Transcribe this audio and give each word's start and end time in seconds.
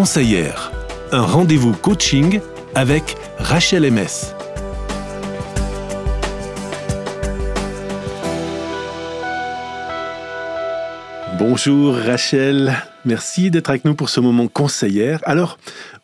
conseillère, 0.00 0.72
un 1.12 1.20
rendez-vous 1.20 1.74
coaching 1.74 2.40
avec 2.74 3.16
Rachel 3.36 3.82
MS. 3.92 4.32
Bonjour 11.38 11.94
Rachel, 11.94 12.74
merci 13.04 13.50
d'être 13.50 13.68
avec 13.68 13.84
nous 13.84 13.94
pour 13.94 14.08
ce 14.08 14.20
moment 14.20 14.48
conseillère. 14.48 15.20
Alors, 15.24 15.58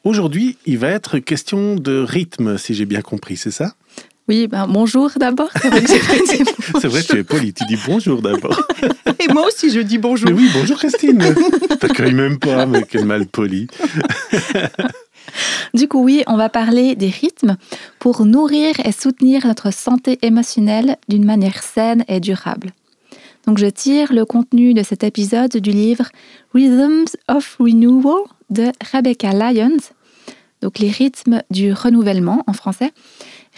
aujourd'hui, 0.05 0.59
il 0.67 0.77
va 0.77 0.91
être 0.91 1.19
question 1.19 1.75
de 1.75 1.99
rythme, 1.99 2.59
si 2.59 2.75
j'ai 2.75 2.85
bien 2.85 3.01
compris, 3.01 3.39
c'est 3.39 3.51
ça? 3.51 3.73
Oui, 4.29 4.49
ben 4.49 4.67
bonjour 4.69 5.11
d'abord. 5.17 5.51
C'est 5.63 5.69
vrai, 6.89 7.03
que 7.03 7.07
tu 7.07 7.19
es 7.19 7.25
poli, 7.25 7.53
tu 7.53 7.65
dis 7.67 7.79
bonjour 7.87 8.23
d'abord. 8.23 8.61
Et 9.21 9.33
moi 9.33 9.47
aussi, 9.47 9.71
je 9.71 9.81
dis 9.81 9.99
bonjour. 9.99 10.29
Mais 10.29 10.37
oui, 10.37 10.51
bonjour 10.53 10.77
Christine. 10.77 11.23
T'accueilles 11.81 12.15
même 12.15 12.39
pas, 12.39 12.67
mais 12.67 12.85
quel 12.89 13.05
mal 13.05 13.27
poli. 13.27 13.69
Du 15.75 15.87
coup, 15.89 16.03
oui, 16.03 16.25
on 16.27 16.37
va 16.37 16.49
parler 16.49 16.97
des 16.97 17.09
rythmes 17.09 17.57
pour 17.99 18.25
nourrir 18.25 18.75
et 18.85 18.93
soutenir 18.93 19.47
notre 19.47 19.73
santé 19.73 20.19
émotionnelle 20.23 20.97
d'une 21.09 21.25
manière 21.25 21.63
saine 21.63 22.05
et 22.09 22.21
durable. 22.21 22.73
Donc, 23.47 23.59
je 23.59 23.67
tire 23.67 24.13
le 24.13 24.25
contenu 24.25 24.75
de 24.75 24.83
cet 24.83 25.05
épisode 25.05 25.57
du 25.57 25.71
livre 25.71 26.07
Rhythms 26.53 27.17
of 27.29 27.57
Renewal 27.61 28.25
de 28.51 28.73
Rebecca 28.93 29.33
Lyons, 29.33 29.77
donc 30.63 30.79
les 30.79 30.91
rythmes 30.91 31.43
du 31.51 31.73
renouvellement 31.73 32.43
en 32.47 32.53
français. 32.53 32.93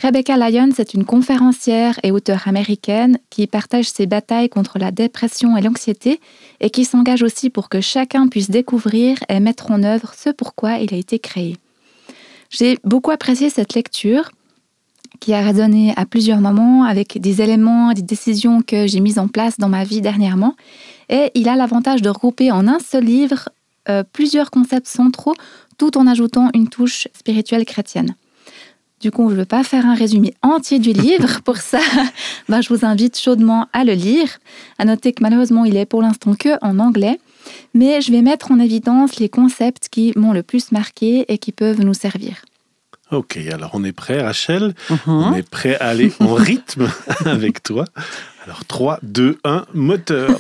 Rebecca 0.01 0.37
Lyons 0.37 0.71
est 0.79 0.95
une 0.95 1.05
conférencière 1.05 1.99
et 2.05 2.13
auteure 2.13 2.47
américaine 2.47 3.19
qui 3.31 3.49
partage 3.49 3.91
ses 3.91 4.07
batailles 4.07 4.49
contre 4.49 4.79
la 4.79 4.93
dépression 4.93 5.57
et 5.57 5.61
l'anxiété 5.61 6.21
et 6.61 6.71
qui 6.71 6.85
s'engage 6.85 7.25
aussi 7.25 7.51
pour 7.51 7.69
que 7.69 7.81
chacun 7.81 8.29
puisse 8.29 8.49
découvrir 8.49 9.19
et 9.29 9.41
mettre 9.41 9.73
en 9.73 9.83
œuvre 9.83 10.13
ce 10.17 10.31
pourquoi 10.31 10.79
il 10.79 10.95
a 10.95 10.97
été 10.97 11.19
créé. 11.19 11.57
J'ai 12.49 12.79
beaucoup 12.85 13.11
apprécié 13.11 13.51
cette 13.51 13.75
lecture 13.75 14.31
qui 15.19 15.35
a 15.35 15.41
résonné 15.41 15.93
à 15.97 16.07
plusieurs 16.07 16.41
moments 16.41 16.85
avec 16.85 17.21
des 17.21 17.43
éléments, 17.43 17.93
des 17.93 18.03
décisions 18.03 18.63
que 18.63 18.87
j'ai 18.87 19.01
mises 19.01 19.19
en 19.19 19.27
place 19.27 19.59
dans 19.59 19.69
ma 19.69 19.83
vie 19.83 20.01
dernièrement. 20.01 20.55
Et 21.09 21.33
il 21.35 21.49
a 21.49 21.57
l'avantage 21.57 22.03
de 22.03 22.09
regrouper 22.09 22.53
en 22.53 22.69
un 22.69 22.79
seul 22.79 23.03
livre 23.03 23.49
euh, 23.89 24.05
plusieurs 24.13 24.53
concepts 24.53 24.87
centraux 24.87 25.35
tout 25.77 25.99
en 25.99 26.07
ajoutant 26.07 26.51
une 26.55 26.69
touche 26.69 27.09
spirituelle 27.15 27.65
chrétienne. 27.65 28.15
Du 29.01 29.13
coup, 29.13 29.29
je 29.29 29.35
ne 29.35 29.41
veux 29.41 29.47
pas 29.47 29.63
faire 29.63 29.87
un 29.87 29.95
résumé 29.95 30.35
entier 30.43 30.79
du 30.79 30.93
livre. 30.93 31.41
Pour 31.45 31.59
ça, 31.59 31.81
ben, 32.49 32.61
je 32.61 32.73
vous 32.73 32.85
invite 32.85 33.19
chaudement 33.19 33.69
à 33.73 33.85
le 33.85 33.93
lire. 33.93 34.39
À 34.79 34.85
noter 34.85 35.13
que 35.13 35.23
malheureusement, 35.23 35.65
il 35.65 35.77
est 35.77 35.87
pour 35.87 36.03
l'instant 36.03 36.35
que 36.35 36.63
en 36.63 36.79
anglais. 36.79 37.21
Mais 37.75 38.01
je 38.01 38.11
vais 38.11 38.23
mettre 38.23 38.51
en 38.51 38.59
évidence 38.59 39.17
les 39.17 39.29
concepts 39.29 39.89
qui 39.89 40.13
m'ont 40.17 40.33
le 40.33 40.43
plus 40.43 40.73
marqué 40.73 41.25
et 41.33 41.39
qui 41.39 41.53
peuvent 41.53 41.81
nous 41.81 41.95
servir. 41.95 42.43
Ok, 43.11 43.39
alors 43.51 43.71
on 43.73 43.85
est 43.85 43.93
prêt, 43.93 44.21
Rachel? 44.21 44.75
Uh-huh. 44.91 44.99
On 45.07 45.33
est 45.33 45.49
prêt 45.49 45.77
à 45.79 45.89
aller 45.89 46.13
en 46.21 46.35
rythme 46.35 46.91
avec 47.25 47.63
toi. 47.63 47.85
Alors 48.45 48.65
3, 48.67 48.99
2, 49.03 49.39
1, 49.45 49.67
moteur. 49.73 50.39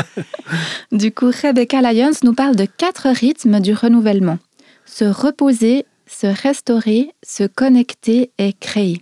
du 0.92 1.10
coup, 1.12 1.30
Rebecca 1.42 1.80
Lyons 1.80 2.12
nous 2.22 2.34
parle 2.34 2.54
de 2.54 2.64
quatre 2.64 3.08
rythmes 3.08 3.58
du 3.58 3.74
renouvellement. 3.74 4.38
Se 4.86 5.04
reposer, 5.04 5.84
se 6.10 6.26
restaurer, 6.26 7.14
se 7.22 7.44
connecter 7.44 8.32
et 8.38 8.52
créer. 8.52 9.00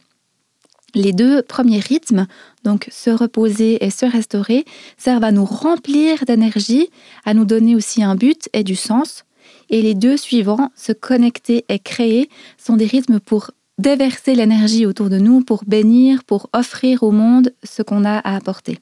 Les 0.95 1.12
deux 1.12 1.42
premiers 1.42 1.81
rythmes, 1.81 2.27
donc 2.65 2.89
se 2.91 3.11
reposer 3.11 3.84
et 3.84 3.91
se 3.91 4.06
restaurer, 4.06 4.65
servent 4.97 5.25
à 5.25 5.33
nous 5.33 5.45
remplir 5.45 6.25
d'énergie, 6.27 6.89
à 7.25 7.34
nous 7.34 7.45
donner 7.45 7.75
aussi 7.75 8.03
un 8.03 8.15
but 8.15 8.48
et 8.53 8.65
du 8.65 8.77
sens. 8.77 9.25
Et 9.70 9.83
les 9.83 9.95
deux 9.95 10.17
suivants, 10.17 10.70
se 10.75 10.92
connecter 10.92 11.65
et 11.69 11.78
créer, 11.78 12.28
sont 12.56 12.77
des 12.77 12.87
rythmes 12.87 13.20
pour 13.20 13.50
déverser 13.78 14.34
l'énergie 14.34 14.87
autour 14.87 15.09
de 15.09 15.19
nous, 15.19 15.43
pour 15.43 15.65
bénir, 15.65 16.25
pour 16.25 16.49
offrir 16.53 17.03
au 17.03 17.11
monde 17.11 17.53
ce 17.65 17.82
qu'on 17.82 18.05
a 18.05 18.19
à 18.19 18.37
apporter. 18.37 18.78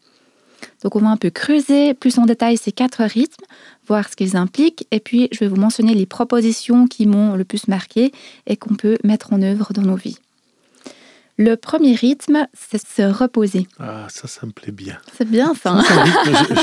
Donc 0.83 0.97
on 0.97 1.01
va 1.01 1.09
un 1.09 1.17
peu 1.17 1.31
creuser 1.31 1.95
plus 1.95 2.19
en 2.19 2.27
détail 2.27 2.57
ces 2.57 2.73
quatre 2.73 3.03
rythmes, 3.03 3.45
voir 3.87 4.09
ce 4.09 4.17
qu'ils 4.17 4.37
impliquent, 4.37 4.87
et 4.91 5.01
puis 5.01 5.29
je 5.33 5.41
vais 5.41 5.49
vous 5.49 5.57
mentionner 5.57 5.95
les 5.95 6.07
propositions 6.07 6.87
qui 6.87 7.07
m'ont 7.07 7.37
le 7.37 7.45
plus 7.45 7.69
marqué 7.69 8.13
et 8.47 8.57
qu'on 8.57 8.75
peut 8.75 8.99
mettre 9.05 9.33
en 9.33 9.43
œuvre 9.43 9.73
dans 9.73 9.83
nos 9.83 9.97
vies. 9.97 10.19
Le 11.39 11.57
premier 11.57 11.95
rythme, 11.95 12.47
c'est 12.55 12.85
se 12.85 13.03
reposer. 13.03 13.67
Ah, 13.79 14.07
ça, 14.09 14.27
ça 14.27 14.47
me 14.47 14.53
plaît 14.53 14.73
bien. 14.73 14.97
C'est 15.19 15.29
bien 15.29 15.55
ça. 15.55 15.73
Hein. 15.73 15.85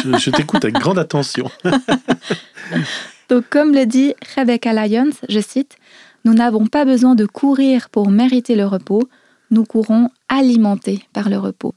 je, 0.04 0.18
je 0.18 0.30
t'écoute 0.31 0.66
avec 0.66 0.75
grande 0.80 0.98
attention. 0.98 1.52
Donc, 3.30 3.46
comme 3.50 3.74
le 3.74 3.86
dit 3.86 4.16
Rebecca 4.36 4.74
Lyons, 4.74 5.12
je 5.30 5.40
cite, 5.40 5.78
Nous 6.25 6.34
n'avons 6.34 6.66
pas 6.66 6.86
besoin 6.86 7.14
de 7.14 7.28
courir 7.28 7.90
pour 7.90 8.10
mériter 8.10 8.56
le 8.56 8.66
repos, 8.66 9.08
nous 9.52 9.64
courons 9.64 10.10
alimentés 10.28 11.06
par 11.14 11.30
le 11.30 11.38
repos. 11.38 11.75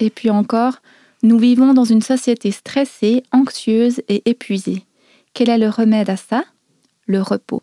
Et 0.00 0.10
puis 0.10 0.28
encore, 0.28 0.78
nous 1.22 1.38
vivons 1.38 1.74
dans 1.74 1.84
une 1.84 2.02
société 2.02 2.50
stressée, 2.50 3.22
anxieuse 3.32 4.00
et 4.08 4.22
épuisée. 4.28 4.84
Quel 5.34 5.50
est 5.50 5.58
le 5.58 5.68
remède 5.68 6.10
à 6.10 6.16
ça? 6.16 6.44
Le 7.06 7.20
repos. 7.20 7.62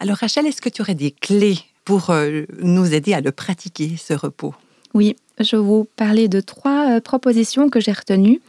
Alors 0.00 0.16
Rachel, 0.16 0.46
est-ce 0.46 0.60
que 0.60 0.68
tu 0.68 0.82
aurais 0.82 0.94
des 0.94 1.10
clés 1.10 1.58
pour 1.84 2.10
euh, 2.10 2.44
nous 2.60 2.94
aider 2.94 3.14
à 3.14 3.20
le 3.20 3.32
pratiquer, 3.32 3.96
ce 3.96 4.14
repos? 4.14 4.54
Oui, 4.92 5.16
je 5.40 5.56
vais 5.56 5.62
vous 5.62 5.86
parler 5.96 6.28
de 6.28 6.40
trois 6.40 6.96
euh, 6.96 7.00
propositions 7.00 7.68
que 7.68 7.80
j'ai 7.80 7.92
retenues. 7.92 8.40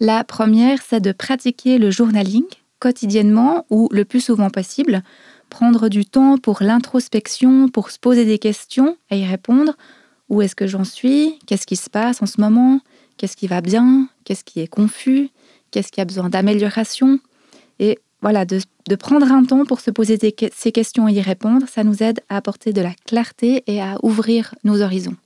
La 0.00 0.24
première, 0.24 0.80
c'est 0.82 1.00
de 1.00 1.12
pratiquer 1.12 1.78
le 1.78 1.90
journaling 1.90 2.44
quotidiennement 2.78 3.64
ou 3.70 3.88
le 3.92 4.04
plus 4.04 4.20
souvent 4.20 4.50
possible. 4.50 5.02
Prendre 5.48 5.88
du 5.88 6.04
temps 6.04 6.38
pour 6.38 6.62
l'introspection, 6.62 7.68
pour 7.68 7.90
se 7.90 7.98
poser 7.98 8.24
des 8.24 8.38
questions 8.38 8.96
et 9.10 9.20
y 9.20 9.24
répondre. 9.24 9.74
Où 10.28 10.42
est-ce 10.42 10.54
que 10.54 10.66
j'en 10.66 10.84
suis? 10.84 11.38
Qu'est-ce 11.46 11.66
qui 11.66 11.76
se 11.76 11.88
passe 11.88 12.20
en 12.20 12.26
ce 12.26 12.40
moment? 12.40 12.80
Qu'est-ce 13.16 13.36
qui 13.36 13.46
va 13.46 13.60
bien, 13.60 14.08
qu'est-ce 14.24 14.44
qui 14.44 14.60
est 14.60 14.66
confus, 14.66 15.30
qu'est-ce 15.70 15.92
qui 15.92 16.00
a 16.00 16.04
besoin 16.04 16.28
d'amélioration? 16.28 17.18
Et 17.78 17.98
voilà, 18.22 18.44
de, 18.44 18.60
prendre 18.98 19.30
un 19.30 19.44
temps 19.44 19.64
pour 19.64 19.80
se 19.80 19.90
poser 19.90 20.18
ces 20.54 20.72
questions 20.72 21.08
et 21.08 21.12
y 21.12 21.20
répondre, 21.20 21.66
ça 21.68 21.84
nous 21.84 22.02
aide 22.02 22.20
à 22.28 22.36
apporter 22.36 22.72
de 22.72 22.80
la 22.80 22.92
clarté 23.06 23.62
et 23.66 23.80
à 23.80 23.96
ouvrir 24.02 24.54
nos 24.64 24.82
horizons. 24.82 25.16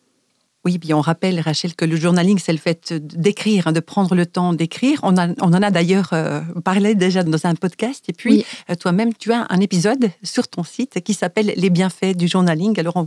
Oui, 0.64 0.76
bien 0.76 0.96
on 0.96 1.00
rappelle, 1.00 1.40
Rachel, 1.40 1.74
que 1.74 1.86
le 1.86 1.96
journaling, 1.96 2.38
c'est 2.38 2.52
le 2.52 2.58
fait 2.58 2.92
d'écrire, 2.92 3.66
hein, 3.66 3.72
de 3.72 3.80
prendre 3.80 4.14
le 4.14 4.26
temps 4.26 4.52
d'écrire. 4.52 5.00
On, 5.02 5.16
en 5.16 5.62
a 5.62 5.70
d'ailleurs 5.70 6.10
euh, 6.12 6.40
parlé 6.62 6.94
déjà 6.94 7.22
dans 7.22 7.46
un 7.46 7.54
podcast. 7.54 8.04
Et 8.08 8.12
puis, 8.12 8.44
euh, 8.68 8.74
toi-même, 8.74 9.14
tu 9.14 9.32
as 9.32 9.46
un 9.48 9.60
épisode 9.60 10.10
sur 10.22 10.48
ton 10.48 10.62
site 10.62 11.00
qui 11.00 11.14
s'appelle 11.14 11.54
Les 11.56 11.70
bienfaits 11.70 12.14
du 12.14 12.28
journaling. 12.28 12.78
Alors, 12.78 13.06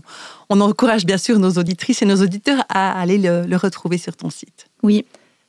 on, 0.50 0.62
encourage 0.62 1.06
bien 1.06 1.18
sûr 1.18 1.38
nos 1.38 1.52
auditrices 1.52 2.02
et 2.02 2.06
nos 2.06 2.24
auditeurs 2.24 2.64
à 2.70 3.00
aller 3.00 3.18
le 3.20 3.56
retrouver 3.56 3.98
sur 4.00 4.16
ton 4.16 4.32
site. 4.32 4.68
Oui, 4.82 5.06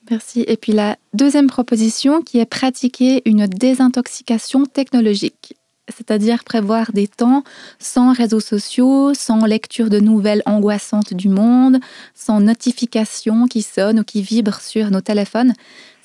merci. 0.09 0.43
Et 0.47 0.57
puis 0.57 0.73
la 0.73 0.97
deuxième 1.13 1.47
proposition 1.47 2.21
qui 2.21 2.39
est 2.39 2.45
pratiquer 2.45 3.21
une 3.25 3.47
désintoxication 3.47 4.65
technologique 4.65 5.55
c'est-à-dire 5.89 6.43
prévoir 6.43 6.91
des 6.91 7.07
temps 7.07 7.43
sans 7.79 8.13
réseaux 8.13 8.39
sociaux, 8.39 9.13
sans 9.13 9.45
lecture 9.45 9.89
de 9.89 9.99
nouvelles 9.99 10.41
angoissantes 10.45 11.13
du 11.13 11.29
monde, 11.29 11.77
sans 12.13 12.39
notifications 12.39 13.45
qui 13.45 13.61
sonnent 13.61 13.99
ou 13.99 14.03
qui 14.03 14.21
vibrent 14.21 14.61
sur 14.61 14.89
nos 14.91 15.01
téléphones. 15.01 15.53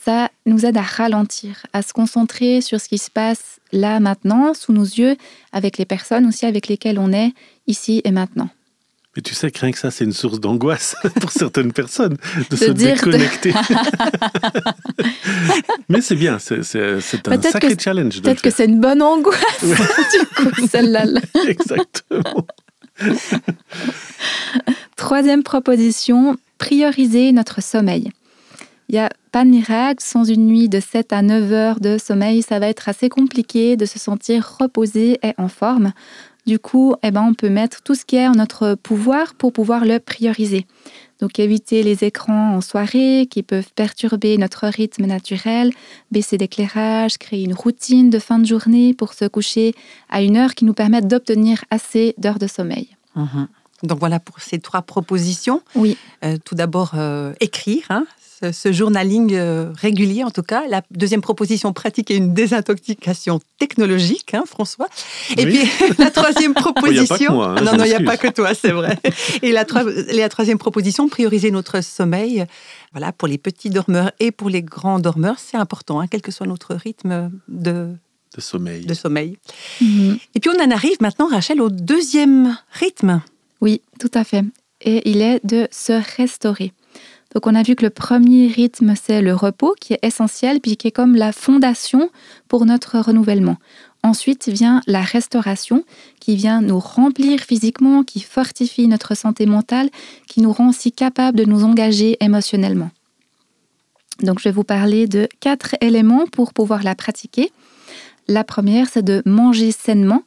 Ça 0.02 0.30
nous 0.46 0.64
aide 0.64 0.76
à 0.76 0.82
ralentir, 0.82 1.66
à 1.72 1.82
se 1.82 1.92
concentrer 1.92 2.60
sur 2.60 2.80
ce 2.80 2.88
qui 2.88 2.98
se 2.98 3.10
passe 3.10 3.60
là 3.72 4.00
maintenant, 4.00 4.54
sous 4.54 4.72
nos 4.72 4.84
yeux, 4.84 5.16
avec 5.52 5.78
les 5.78 5.84
personnes 5.84 6.26
aussi 6.26 6.47
avec 6.47 6.68
lesquelles 6.68 6.98
on 6.98 7.12
est 7.12 7.32
ici 7.66 8.00
et 8.04 8.10
maintenant. 8.10 8.48
Tu 9.22 9.34
sais 9.34 9.50
que 9.50 9.60
rien 9.60 9.72
que 9.72 9.78
ça, 9.78 9.91
c'est 9.91 10.04
une 10.04 10.12
source 10.12 10.41
d'angoisse 10.41 10.97
pour 11.20 11.31
certaines 11.31 11.72
personnes 11.72 12.16
de, 12.50 12.56
se 12.56 12.70
déconnecter. 12.70 13.54
Mais 15.88 16.00
c'est 16.00 16.16
bien, 16.16 16.38
c'est 16.38 16.84
un 16.84 17.42
sacré 17.42 17.77
challenge. 17.78 18.22
Peut-être 18.22 18.42
que 18.42 18.50
c'est 18.50 18.66
une 18.66 18.80
bonne 18.80 19.03
angoisse, 19.03 19.41
du 19.62 20.27
coup, 20.36 20.66
celle-là. 20.66 21.04
Exactement. 21.47 22.47
Troisième 24.97 25.42
proposition, 25.42 26.36
prioriser 26.59 27.33
notre 27.33 27.62
sommeil. 27.62 28.10
Il 28.89 28.95
n'y 28.95 28.98
a 28.98 29.10
pas 29.30 29.45
de 29.45 29.50
miracle, 29.50 30.03
sans 30.04 30.24
une 30.24 30.47
nuit 30.47 30.68
de 30.68 30.80
7 30.80 31.12
à 31.12 31.22
9 31.22 31.53
heures 31.53 31.80
de 31.80 31.97
sommeil, 31.97 32.42
ça 32.42 32.59
va 32.59 32.66
être 32.66 32.89
assez 32.89 33.09
compliqué 33.09 33.77
de 33.77 33.86
se 33.86 34.00
sentir 34.00 34.56
reposé 34.59 35.21
et 35.22 35.33
en 35.39 35.47
forme. 35.47 35.92
Du 36.50 36.58
coup, 36.58 36.97
eh 37.04 37.12
ben, 37.12 37.22
on 37.22 37.32
peut 37.32 37.48
mettre 37.48 37.80
tout 37.80 37.94
ce 37.94 38.04
qui 38.04 38.16
est 38.16 38.26
en 38.26 38.32
notre 38.32 38.74
pouvoir 38.74 39.34
pour 39.34 39.52
pouvoir 39.52 39.84
le 39.84 40.00
prioriser. 40.00 40.66
Donc 41.20 41.38
éviter 41.38 41.84
les 41.84 42.02
écrans 42.02 42.56
en 42.56 42.60
soirée 42.60 43.28
qui 43.30 43.44
peuvent 43.44 43.72
perturber 43.76 44.36
notre 44.36 44.66
rythme 44.66 45.06
naturel, 45.06 45.70
baisser 46.10 46.38
l'éclairage, 46.38 47.18
créer 47.18 47.44
une 47.44 47.54
routine 47.54 48.10
de 48.10 48.18
fin 48.18 48.41
de 48.41 48.47
journée 48.47 48.94
pour 48.94 49.14
se 49.14 49.26
coucher 49.26 49.76
à 50.08 50.22
une 50.22 50.36
heure 50.36 50.56
qui 50.56 50.64
nous 50.64 50.74
permette 50.74 51.06
d'obtenir 51.06 51.64
assez 51.70 52.16
d'heures 52.18 52.41
de 52.41 52.48
sommeil. 52.48 52.88
Mhm. 53.14 53.47
Donc 53.84 54.00
voilà 54.00 54.18
pour 54.18 54.41
ces 54.41 54.58
trois 54.58 54.82
propositions. 54.82 55.62
Oui. 55.76 55.97
Euh, 56.24 56.36
tout 56.44 56.56
d'abord, 56.56 56.94
euh, 56.97 57.32
écrire, 57.38 57.84
hein, 57.91 58.06
ce, 58.53 58.72
journaling 58.72 59.34
euh, 59.34 59.71
régulier 59.75 60.25
en 60.25 60.31
tout 60.31 60.42
cas. 60.42 60.63
La 60.69 60.83
deuxième 60.91 61.21
proposition, 61.21 61.72
pratiquer 61.72 62.16
une 62.16 62.34
désintoxication 62.34 63.41
technologique, 63.59 64.34
hein, 64.34 64.45
François. 64.47 64.89
Et 65.37 65.47
puis 65.47 65.60
la 65.98 66.10
troisième 66.10 66.54
proposition... 66.54 67.42
Hein, 67.42 67.57
non, 67.63 67.77
non, 67.77 67.84
il 67.84 67.89
n'y 67.89 67.95
a 67.95 68.03
pas 68.03 68.16
que 68.16 68.28
toi, 68.28 68.54
c'est 68.54 68.72
vrai. 68.72 68.98
Et 69.42 69.53
la, 69.53 69.65
la 70.13 70.28
troisième 70.28 70.59
proposition, 70.59 71.09
prioriser 71.09 71.51
notre 71.51 71.83
sommeil. 71.83 72.45
Voilà, 72.92 73.13
pour 73.13 73.28
les 73.28 73.39
petits 73.39 73.71
dormeurs 73.71 74.10
et 74.19 74.33
pour 74.33 74.51
les 74.51 74.63
grands 74.63 74.98
dormeurs, 74.98 75.39
c'est 75.39 75.57
important, 75.57 76.01
hein, 76.01 76.07
quel 76.10 76.22
que 76.22 76.33
soit 76.33 76.47
notre 76.47 76.75
rythme 76.75 77.31
de 77.48 77.95
de 78.36 78.41
sommeil. 78.41 78.86
De 78.86 78.95
sommeil. 78.95 79.36
Mhm. 79.81 80.19
Et 80.34 80.41
puis 80.41 80.51
on 80.51 80.63
en 80.63 80.71
arrive 80.71 80.97
maintenant, 81.01 81.28
Rachel, 81.28 81.60
au 81.60 81.69
deuxième 81.69 82.57
rythme. 82.72 83.22
Oui, 83.60 83.83
tout 83.98 84.10
à 84.15 84.25
fait. 84.25 84.45
Et 84.83 85.09
il 85.10 85.21
est 85.21 85.45
de 85.45 85.69
se 85.71 86.01
restaurer. 86.16 86.72
Donc 87.34 87.47
on 87.47 87.54
a 87.54 87.62
vu 87.62 87.77
que 87.77 87.84
le 87.84 87.91
premier 87.91 88.48
rythme, 88.48 88.94
c'est 89.00 89.22
le 89.22 89.34
repos, 89.34 89.74
qui 89.80 89.92
est 89.92 90.04
essentiel, 90.04 90.60
puis 90.60 90.77
qui 90.77 90.88
est 90.88 90.92
comme 90.92 91.15
la 91.15 91.32
fondation 91.32 92.10
pour 92.48 92.66
notre 92.66 92.98
renouvellement. 92.98 93.56
Ensuite 94.03 94.48
vient 94.48 94.80
la 94.86 95.03
restauration, 95.03 95.84
qui 96.21 96.34
vient 96.34 96.60
nous 96.60 96.80
remplir 96.80 97.41
physiquement, 97.41 98.03
qui 98.03 98.21
fortifie 98.21 98.88
notre 98.88 99.15
santé 99.15 99.47
mentale, 99.47 99.91
qui 100.27 100.41
nous 100.41 100.53
rend 100.53 100.71
aussi 100.71 100.91
capables 100.91 101.38
de 101.38 101.44
nous 101.44 101.65
engager 101.65 102.16
émotionnellement. 102.21 102.91
Donc 104.22 104.38
je 104.38 104.44
vais 104.44 104.53
vous 104.53 104.65
parler 104.65 105.06
de 105.06 105.28
quatre 105.41 105.76
éléments 105.80 106.26
pour 106.26 106.53
pouvoir 106.53 106.83
la 106.83 106.94
pratiquer. 106.94 107.53
La 108.26 108.44
première, 108.44 108.88
c'est 108.88 109.04
de 109.04 109.22
manger 109.24 109.71
sainement, 109.71 110.22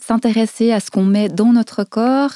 s'intéresser 0.00 0.72
à 0.72 0.80
ce 0.80 0.90
qu'on 0.90 1.04
met 1.04 1.28
dans 1.28 1.52
notre 1.52 1.84
corps, 1.84 2.32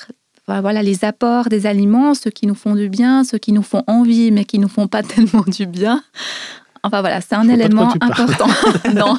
voilà 0.47 0.83
les 0.83 1.05
apports 1.05 1.49
des 1.49 1.67
aliments, 1.67 2.15
ceux 2.15 2.31
qui 2.31 2.47
nous 2.47 2.55
font 2.55 2.75
du 2.75 2.89
bien, 2.89 3.25
ceux 3.25 3.39
qui 3.39 3.53
nous 3.53 3.63
font 3.63 3.83
envie 3.87 4.31
mais 4.31 4.45
qui 4.45 4.59
nous 4.59 4.69
font 4.69 4.89
pas 4.89 5.03
tellement 5.03 5.45
du 5.47 5.67
bien. 5.67 6.03
Enfin 6.85 7.01
voilà, 7.01 7.23
c'est 7.23 7.35
un 7.35 7.49
élément 7.49 7.95
important. 7.99 8.47
non. 8.95 9.17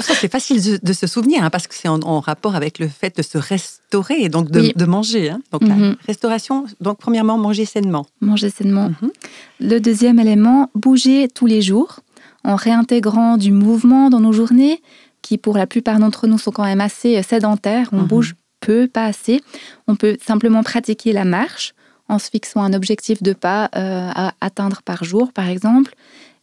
c'est 0.00 0.30
facile 0.30 0.78
de 0.80 0.92
se 0.92 1.08
souvenir 1.08 1.42
hein, 1.42 1.50
parce 1.50 1.66
que 1.66 1.74
c'est 1.74 1.88
en, 1.88 2.20
rapport 2.20 2.54
avec 2.54 2.78
le 2.78 2.86
fait 2.86 3.16
de 3.16 3.22
se 3.22 3.36
restaurer 3.36 4.20
et 4.20 4.28
donc 4.28 4.48
de, 4.48 4.84
manger. 4.84 5.30
Hein. 5.30 5.40
Donc 5.50 5.62
la 5.66 5.74
mhm. 5.74 5.96
restauration, 6.06 6.64
donc 6.80 6.98
premièrement 6.98 7.36
manger 7.36 7.64
sainement. 7.64 8.06
Manger 8.20 8.50
sainement. 8.50 8.90
Mhm. 8.90 9.10
Le 9.58 9.80
deuxième 9.80 10.20
élément, 10.20 10.70
bouger 10.76 11.26
tous 11.26 11.46
les 11.46 11.62
jours 11.62 11.98
en 12.44 12.54
réintégrant 12.54 13.38
du 13.38 13.50
mouvement 13.50 14.08
dans 14.08 14.20
nos 14.20 14.32
journées 14.32 14.80
qui 15.22 15.38
pour 15.38 15.56
la 15.56 15.66
plupart 15.66 15.98
d'entre 15.98 16.28
nous 16.28 16.38
sont 16.38 16.52
quand 16.52 16.64
même 16.64 16.80
assez 16.80 17.20
sédentaires. 17.24 17.88
On 17.90 18.02
mhm. 18.02 18.06
bouge 18.06 18.36
peu, 18.60 18.88
pas 18.88 19.04
assez. 19.04 19.40
On 19.86 19.96
peut 19.96 20.16
simplement 20.24 20.62
pratiquer 20.62 21.12
la 21.12 21.24
marche 21.24 21.74
en 22.08 22.18
se 22.18 22.30
fixant 22.30 22.62
un 22.62 22.72
objectif 22.72 23.22
de 23.22 23.32
pas 23.32 23.64
euh, 23.76 24.10
à 24.14 24.34
atteindre 24.40 24.82
par 24.82 25.04
jour, 25.04 25.32
par 25.32 25.48
exemple. 25.48 25.94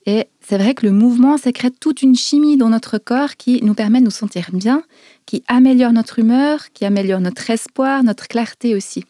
Et 0.05 0.27
c'est 0.41 0.57
vrai 0.57 0.73
que 0.73 0.85
le 0.85 0.91
mouvement 0.91 1.37
sécrète 1.37 1.79
toute 1.79 2.01
une 2.01 2.15
chimie 2.15 2.57
dans 2.57 2.69
notre 2.69 2.97
corps 2.97 3.37
qui 3.37 3.63
nous 3.63 3.73
permet 3.73 3.99
de 3.99 4.05
nous 4.05 4.11
sentir 4.11 4.49
bien, 4.51 4.83
qui 5.25 5.43
améliore 5.47 5.93
notre 5.93 6.19
humeur, 6.19 6.71
qui 6.73 6.83
améliore 6.83 7.21
notre 7.21 7.49
espoir, 7.49 8.03
notre 8.03 8.27
clarté 8.27 8.75
aussi. 8.75 9.05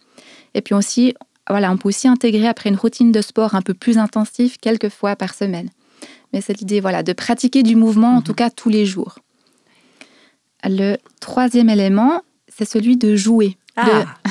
Et 0.53 0.61
puis 0.61 0.75
aussi, 0.75 1.15
voilà, 1.49 1.71
on 1.71 1.77
peut 1.77 1.89
aussi 1.89 2.07
intégrer 2.07 2.47
après 2.47 2.69
une 2.69 2.75
routine 2.75 3.11
de 3.11 3.21
sport 3.21 3.55
un 3.55 3.63
peu 3.63 3.73
plus 3.73 3.97
intensive 3.97 4.57
quelques 4.59 4.89
fois 4.89 5.15
par 5.15 5.33
semaine. 5.33 5.69
Mais 6.31 6.41
c'est 6.41 6.59
l'idée 6.59 6.79
voilà, 6.79 7.01
de 7.01 7.13
pratiquer 7.13 7.63
du 7.63 7.75
mouvement, 7.75 8.09
en 8.09 8.17
mhm. 8.17 8.23
tout 8.23 8.33
cas 8.33 8.49
tous 8.51 8.69
les 8.69 8.85
jours. 8.85 9.19
Le 10.63 10.97
troisième 11.19 11.69
élément, 11.69 12.21
c'est 12.55 12.65
celui 12.65 12.97
de 12.97 13.15
jouer. 13.15 13.57
Ah, 13.75 14.05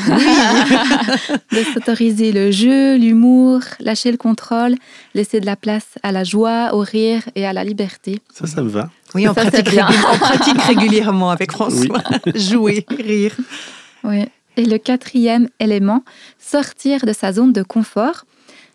de, 1.51 1.65
s'autoriser 1.75 2.31
le 2.31 2.53
jeu, 2.53 2.97
l'humour, 2.97 3.61
lâcher 3.81 4.13
le 4.13 4.17
contrôle, 4.17 4.77
laisser 5.15 5.41
de 5.41 5.47
la 5.47 5.57
place 5.57 5.99
à 6.05 6.13
la 6.13 6.23
joie, 6.23 6.71
au 6.75 6.79
rire 6.79 7.23
et 7.35 7.45
à 7.45 7.53
la 7.53 7.65
liberté. 7.65 8.21
Ça, 8.33 8.47
ça 8.47 8.63
me 8.63 8.69
va. 8.69 8.89
Oui, 9.17 9.27
on, 9.29 9.35
pratique, 9.35 9.65
pratique, 9.65 10.63
régulièrement 10.69 11.31
avec 11.31 11.51
François. 11.51 12.03
Jouer, 12.37 12.87
rire. 12.89 13.35
Oui. 14.05 14.27
Et 14.57 14.65
le 14.65 14.79
quatrième 14.79 15.49
élément, 15.59 16.05
sortir 16.39 17.05
de 17.05 17.13
sa 17.13 17.33
zone 17.33 17.53
de 17.53 17.65
confort, 17.65 18.25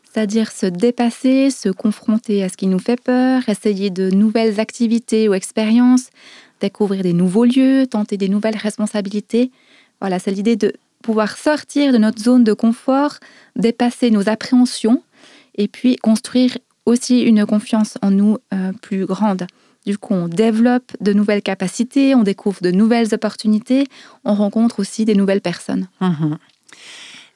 c'est-à-dire 0.04 0.52
se 0.52 0.66
dépasser, 0.66 1.50
se 1.50 1.70
confronter 1.70 2.44
à 2.44 2.50
ce 2.50 2.58
qui 2.58 2.68
nous 2.68 2.80
fait 2.80 3.00
peur, 3.00 3.48
essayer 3.48 3.90
de 3.90 4.10
nouvelles 4.10 4.60
activités 4.60 5.30
ou 5.30 5.34
expériences, 5.34 6.10
découvrir 6.60 7.04
des 7.04 7.14
nouveaux 7.14 7.46
lieux, 7.46 7.88
tenter 7.88 8.18
des 8.18 8.30
nouvelles 8.30 8.58
responsabilités. 8.58 9.52
Voilà, 10.00 10.20
c'est 10.20 10.32
l'idée 10.32 10.56
de 10.56 10.74
pouvoir 11.02 11.38
sortir 11.38 11.94
de 11.94 11.98
notre 11.98 12.22
zone 12.22 12.44
de 12.44 12.54
confort, 12.54 13.16
dépasser 13.56 14.12
nos 14.12 14.30
appréhensions 14.30 15.04
et 15.56 15.68
puis 15.68 15.96
construire 15.98 16.58
aussi 16.86 17.22
une 17.22 17.46
confiance 17.46 17.98
en 18.02 18.12
nous 18.12 18.38
euh, 18.54 18.72
plus 18.82 19.06
grande. 19.06 19.48
Du 19.86 19.98
coup, 19.98 20.14
on 20.14 20.28
développe 20.28 20.92
de 21.00 21.14
nouvelles 21.14 21.42
capacités, 21.42 22.14
on 22.14 22.24
découvre 22.24 22.62
de 22.62 22.72
nouvelles 22.72 23.14
opportunités, 23.14 23.86
on 24.26 24.34
rencontre 24.34 24.80
aussi 24.80 25.06
des 25.06 25.16
nouvelles 25.16 25.42
personnes. 25.42 25.88
Mhm. 26.02 26.38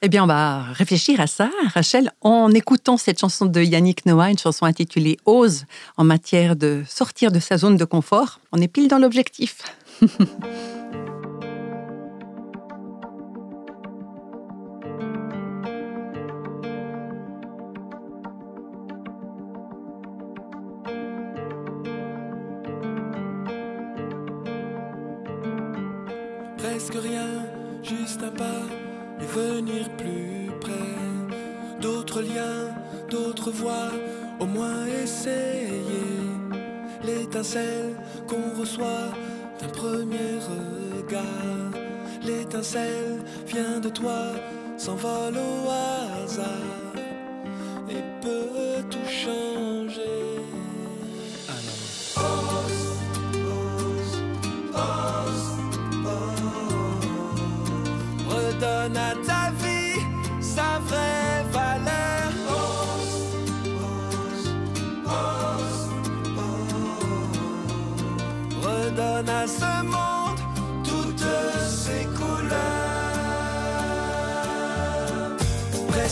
Eh 0.04 0.08
bien, 0.08 0.24
on 0.24 0.26
va 0.26 0.64
réfléchir 0.72 1.20
à 1.20 1.28
ça, 1.28 1.48
Rachel, 1.74 2.10
en 2.22 2.50
écoutant 2.50 2.96
cette 2.96 3.20
chanson 3.20 3.46
de 3.46 3.62
Yannick 3.62 4.04
Noah, 4.04 4.30
une 4.30 4.38
chanson 4.38 4.64
intitulée 4.64 5.16
Ose, 5.26 5.64
en 5.96 6.02
matière 6.02 6.56
de 6.56 6.82
sortir 6.88 7.30
de 7.30 7.38
sa 7.38 7.56
zone 7.56 7.76
de 7.76 7.84
confort. 7.84 8.40
On 8.50 8.60
est 8.60 8.66
pile 8.66 8.88
dans 8.88 8.98
l'objectif. 8.98 9.58
qu'on 38.26 38.60
reçoit 38.60 39.12
d'un 39.60 39.68
premier 39.68 40.38
regard. 40.48 41.80
L'étincelle 42.24 43.20
vient 43.46 43.80
de 43.80 43.88
toi, 43.88 44.32
s'envole 44.76 45.36
au 45.36 45.68
hasard 45.68 46.81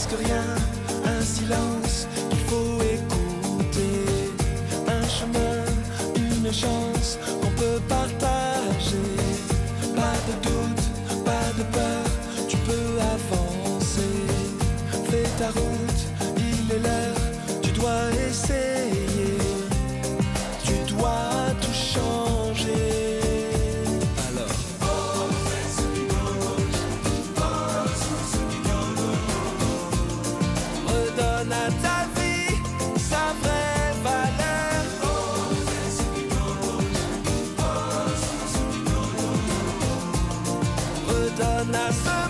Rien, 0.09 0.43
un 1.05 1.23
silence 1.23 2.09
qu'il 2.31 2.39
faut 2.49 2.83
écouter. 2.83 4.33
Un 4.89 5.07
chemin, 5.07 5.65
une 6.17 6.53
chance 6.53 7.19
qu'on 7.41 7.51
peut 7.51 7.81
partager. 7.89 8.40
Redonne 41.71 41.77
à 41.77 42.30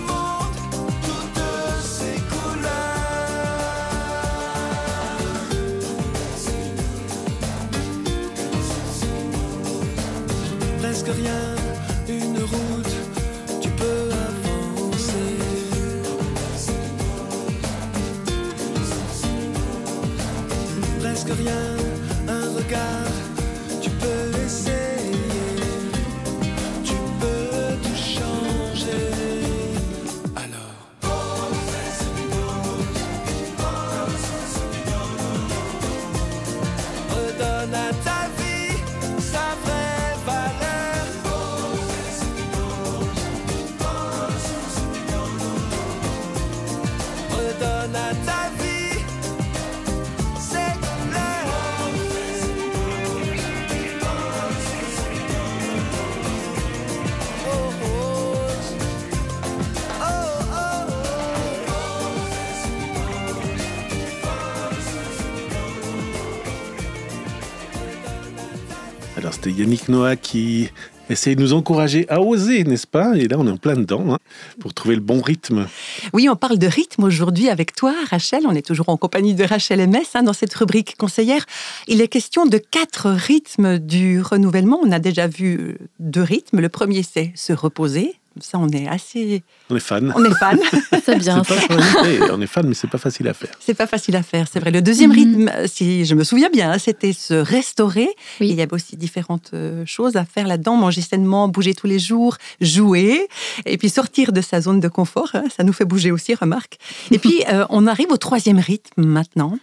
Yannick 69.61 69.89
Noah 69.89 70.15
qui 70.15 70.69
essaye 71.09 71.35
de 71.35 71.41
nous 71.41 71.53
encourager 71.53 72.07
à 72.09 72.21
oser, 72.21 72.63
n'est-ce 72.63 72.87
pas? 72.87 73.15
Et 73.15 73.27
là, 73.27 73.35
on 73.37 73.45
est 73.45 73.51
en 73.51 73.57
plein 73.57 73.75
dedans, 73.75 74.13
hein, 74.13 74.17
pour 74.59 74.73
trouver 74.73 74.95
le 74.95 75.01
bon 75.01 75.21
rythme. 75.21 75.67
Oui, 76.13 76.27
on 76.29 76.35
parle 76.35 76.57
de 76.57 76.67
rythme 76.67 77.03
aujourd'hui 77.03 77.49
avec 77.49 77.75
toi, 77.75 77.93
Rachel. 78.09 78.43
On 78.47 78.55
est 78.55 78.65
toujours 78.65 78.89
en 78.89 78.97
compagnie 78.97 79.35
de 79.35 79.43
Rachel 79.43 79.87
MS 79.87 80.15
hein, 80.15 80.23
dans 80.23 80.33
cette 80.33 80.53
rubrique 80.53 80.95
conseillère. 80.97 81.45
Il 81.87 82.01
est 82.01 82.07
question 82.07 82.45
de 82.45 82.57
quatre 82.57 83.09
rythmes 83.09 83.77
du 83.77 84.21
renouvellement. 84.21 84.79
On 84.83 84.91
a 84.91 84.99
déjà 84.99 85.27
vu 85.27 85.77
deux 85.99 86.23
rythmes. 86.23 86.59
Le 86.59 86.69
premier, 86.69 87.03
c'est 87.03 87.33
se 87.35 87.53
reposer. 87.53 88.15
Ça, 88.39 88.57
on 88.59 88.69
est 88.69 88.87
assez. 88.87 89.43
On 89.69 89.75
est 89.75 89.79
fan. 89.81 90.13
On 90.15 90.23
est 90.23 90.33
fan. 90.33 90.57
C'est 91.05 91.17
bien 91.17 91.43
C'est 91.43 91.53
ça. 91.55 91.67
pas 91.67 91.81
facile. 91.81 92.23
on 92.31 92.41
est 92.41 92.47
fan, 92.47 92.65
mais 92.67 92.73
c'est 92.73 92.89
pas 92.89 92.97
facile 92.97 93.27
à 93.27 93.33
faire. 93.33 93.49
C'est 93.59 93.73
pas 93.73 93.87
facile 93.87 94.15
à 94.15 94.23
faire, 94.23 94.47
c'est 94.51 94.59
vrai. 94.59 94.71
Le 94.71 94.81
deuxième 94.81 95.09
Mhm. 95.11 95.15
rythme, 95.17 95.51
si 95.67 96.05
je 96.05 96.15
me 96.15 96.23
souviens 96.23 96.49
bien, 96.49 96.77
c'était 96.77 97.11
se 97.11 97.33
restaurer. 97.33 98.07
Oui. 98.39 98.49
Il 98.49 98.55
y 98.55 98.61
avait 98.61 98.73
aussi 98.73 98.95
différentes 98.95 99.51
euh, 99.53 99.85
choses 99.85 100.15
à 100.15 100.23
faire 100.23 100.47
là-dedans 100.47 100.75
manger 100.77 101.01
sainement, 101.01 101.49
bouger 101.49 101.73
tous 101.73 101.87
les 101.87 101.99
jours, 101.99 102.37
jouer, 102.61 103.27
et 103.65 103.77
puis 103.77 103.89
sortir 103.89 104.31
de 104.31 104.39
sa 104.41 104.61
zone 104.61 104.79
de 104.79 104.87
confort. 104.87 105.29
hein, 105.33 105.43
ça 105.55 105.63
nous 105.63 105.73
fait 105.73 105.85
bouger 105.85 106.11
aussi, 106.11 106.33
remarque. 106.33 106.77
Et 107.11 107.19
puis, 107.19 107.43
euh, 107.51 107.65
on 107.69 107.85
arrive 107.87 108.11
au 108.11 108.17
troisième 108.17 108.59
rythme 108.59 109.03
maintenant. 109.05 109.57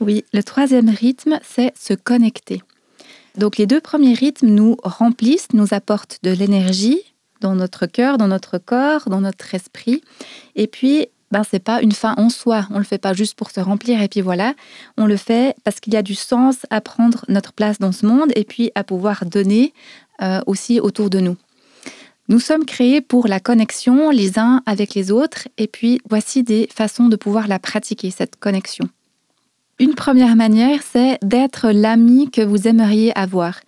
Oui, 0.00 0.24
le 0.32 0.42
troisième 0.42 0.88
rythme, 0.88 1.38
c'est 1.46 1.72
se 1.78 1.92
connecter. 1.94 2.62
Donc 3.36 3.58
les 3.58 3.66
deux 3.66 3.80
premiers 3.82 4.14
rythmes 4.14 4.48
nous 4.48 4.76
remplissent, 4.82 5.48
nous 5.52 5.74
apportent 5.74 6.18
de 6.22 6.30
l'énergie 6.30 7.00
dans 7.40 7.54
notre 7.54 7.86
cœur, 7.86 8.18
dans 8.18 8.28
notre 8.28 8.58
corps, 8.58 9.08
dans 9.08 9.20
notre 9.20 9.54
esprit. 9.54 10.02
Et 10.54 10.66
puis, 10.66 11.08
ben, 11.30 11.42
c'est 11.48 11.58
pas 11.58 11.82
une 11.82 11.92
fin 11.92 12.14
en 12.16 12.30
soi. 12.30 12.66
On 12.70 12.78
le 12.78 12.84
fait 12.84 12.98
pas 12.98 13.12
juste 13.12 13.34
pour 13.34 13.50
se 13.50 13.60
remplir 13.60 14.00
et 14.00 14.08
puis 14.08 14.20
voilà. 14.20 14.54
On 14.96 15.06
le 15.06 15.16
fait 15.16 15.56
parce 15.64 15.80
qu'il 15.80 15.94
y 15.94 15.96
a 15.96 16.02
du 16.02 16.14
sens 16.14 16.66
à 16.70 16.80
prendre 16.80 17.24
notre 17.28 17.52
place 17.52 17.78
dans 17.78 17.92
ce 17.92 18.06
monde 18.06 18.30
et 18.36 18.44
puis 18.44 18.70
à 18.74 18.84
pouvoir 18.84 19.24
donner 19.26 19.72
euh, 20.22 20.40
aussi 20.46 20.80
autour 20.80 21.10
de 21.10 21.20
nous. 21.20 21.36
Nous 22.28 22.40
sommes 22.40 22.64
créés 22.64 23.00
pour 23.00 23.28
la 23.28 23.38
connexion 23.38 24.10
les 24.10 24.38
uns 24.38 24.62
avec 24.66 24.94
les 24.94 25.12
autres 25.12 25.48
et 25.58 25.68
puis 25.68 26.00
voici 26.08 26.42
des 26.42 26.68
façons 26.74 27.08
de 27.08 27.16
pouvoir 27.16 27.46
la 27.46 27.58
pratiquer, 27.58 28.10
cette 28.10 28.36
connexion. 28.36 28.88
Une 29.78 29.94
première 29.94 30.36
manière, 30.36 30.80
c'est 30.82 31.18
d'être 31.22 31.70
l'ami 31.70 32.30
que 32.30 32.40
vous 32.40 32.66
aimeriez 32.66 33.16
avoir, 33.16 33.60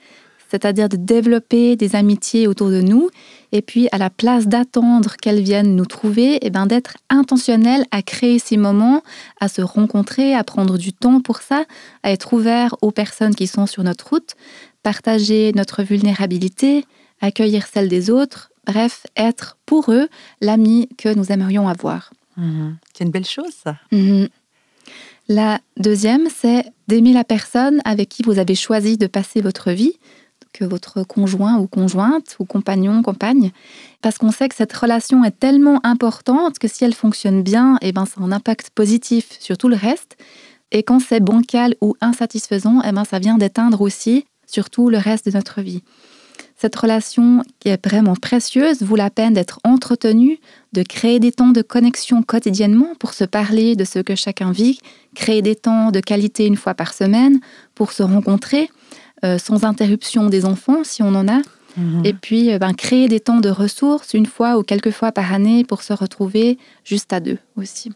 c'est-à-dire 0.50 0.88
de 0.88 0.96
développer 0.96 1.76
des 1.76 1.96
amitiés 1.96 2.46
autour 2.46 2.70
de 2.70 2.80
nous, 2.80 3.10
et 3.52 3.62
puis 3.62 3.88
à 3.92 3.98
la 3.98 4.10
place 4.10 4.46
d'attendre 4.46 5.16
qu'elles 5.16 5.42
viennent 5.42 5.76
nous 5.76 5.86
trouver, 5.86 6.44
et 6.44 6.50
ben 6.50 6.66
d'être 6.66 6.96
intentionnel 7.10 7.84
à 7.90 8.02
créer 8.02 8.38
ces 8.38 8.56
moments, 8.56 9.02
à 9.40 9.48
se 9.48 9.62
rencontrer, 9.62 10.34
à 10.34 10.44
prendre 10.44 10.78
du 10.78 10.92
temps 10.92 11.20
pour 11.20 11.38
ça, 11.38 11.64
à 12.02 12.10
être 12.10 12.32
ouvert 12.32 12.74
aux 12.82 12.90
personnes 12.90 13.34
qui 13.34 13.46
sont 13.46 13.66
sur 13.66 13.84
notre 13.84 14.08
route, 14.08 14.34
partager 14.82 15.52
notre 15.54 15.82
vulnérabilité, 15.82 16.84
accueillir 17.20 17.66
celle 17.66 17.88
des 17.88 18.10
autres, 18.10 18.50
bref, 18.66 19.06
être 19.16 19.58
pour 19.66 19.92
eux 19.92 20.08
l'ami 20.40 20.88
que 20.96 21.12
nous 21.14 21.32
aimerions 21.32 21.68
avoir. 21.68 22.10
C'est 22.94 23.02
une 23.02 23.10
belle 23.10 23.26
chose, 23.26 23.52
ça. 23.64 23.76
Mhm. 23.90 24.28
La 25.28 25.60
deuxième, 25.76 26.28
c'est 26.34 26.64
d'aimer 26.86 27.12
la 27.12 27.24
personne 27.24 27.80
avec 27.84 28.08
qui 28.08 28.22
vous 28.22 28.38
avez 28.38 28.54
choisi 28.54 28.96
de 28.96 29.06
passer 29.06 29.40
votre 29.40 29.72
vie, 29.72 29.92
votre 30.64 31.02
conjoint 31.02 31.58
ou 31.58 31.66
conjointe 31.66 32.36
ou 32.38 32.44
compagnon, 32.44 33.02
compagne, 33.02 33.52
parce 34.02 34.18
qu'on 34.18 34.30
sait 34.30 34.48
que 34.48 34.54
cette 34.54 34.72
relation 34.72 35.24
est 35.24 35.38
tellement 35.38 35.80
importante 35.84 36.58
que 36.58 36.68
si 36.68 36.84
elle 36.84 36.94
fonctionne 36.94 37.42
bien, 37.42 37.78
eh 37.82 37.92
ben, 37.92 38.04
ça 38.04 38.20
un 38.20 38.32
impact 38.32 38.70
positif 38.70 39.36
sur 39.40 39.58
tout 39.58 39.68
le 39.68 39.76
reste. 39.76 40.16
Et 40.70 40.82
quand 40.82 41.00
c'est 41.00 41.20
bancal 41.20 41.74
ou 41.80 41.96
insatisfaisant, 42.00 42.80
eh 42.84 42.92
ben, 42.92 43.04
ça 43.04 43.18
vient 43.18 43.38
d'éteindre 43.38 43.80
aussi 43.80 44.26
sur 44.46 44.70
tout 44.70 44.90
le 44.90 44.98
reste 44.98 45.26
de 45.26 45.32
notre 45.32 45.60
vie. 45.60 45.82
Cette 46.60 46.74
relation 46.74 47.44
qui 47.60 47.68
est 47.68 47.86
vraiment 47.86 48.16
précieuse 48.16 48.82
vaut 48.82 48.96
la 48.96 49.10
peine 49.10 49.32
d'être 49.32 49.60
entretenue, 49.62 50.40
de 50.72 50.82
créer 50.82 51.20
des 51.20 51.30
temps 51.30 51.50
de 51.50 51.62
connexion 51.62 52.24
quotidiennement 52.24 52.94
pour 52.98 53.14
se 53.14 53.22
parler 53.22 53.76
de 53.76 53.84
ce 53.84 54.00
que 54.00 54.16
chacun 54.16 54.50
vit, 54.50 54.80
créer 55.14 55.40
des 55.40 55.54
temps 55.54 55.92
de 55.92 56.00
qualité 56.00 56.46
une 56.46 56.56
fois 56.56 56.74
par 56.74 56.94
semaine 56.94 57.38
pour 57.76 57.92
se 57.92 58.02
rencontrer, 58.02 58.70
sans 59.38 59.64
interruption 59.64 60.28
des 60.28 60.44
enfants 60.44 60.84
si 60.84 61.02
on 61.02 61.14
en 61.14 61.28
a, 61.28 61.40
et 62.04 62.12
puis 62.12 62.52
euh, 62.52 62.58
ben, 62.58 62.72
créer 62.74 63.08
des 63.08 63.20
temps 63.20 63.40
de 63.40 63.48
ressources 63.48 64.14
une 64.14 64.26
fois 64.26 64.58
ou 64.58 64.62
quelques 64.62 64.90
fois 64.90 65.12
par 65.12 65.32
année 65.32 65.64
pour 65.64 65.82
se 65.82 65.92
retrouver 65.92 66.58
juste 66.84 67.12
à 67.12 67.20
deux 67.20 67.38
aussi. 67.56 67.92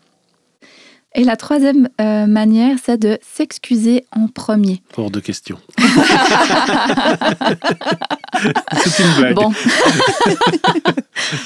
Et 1.15 1.25
la 1.25 1.37
troisième 1.37 1.89
euh, 2.01 2.27
manière, 2.27 2.79
c'est 2.83 2.97
de 2.99 3.19
s'excuser 3.23 4.05
en 4.13 4.29
premier. 4.29 4.81
Hors 4.97 5.11
de 5.11 5.21
question. 5.21 5.59
c'est 8.85 9.03
une 9.05 9.15
blague. 9.19 9.35
Bon, 9.35 9.53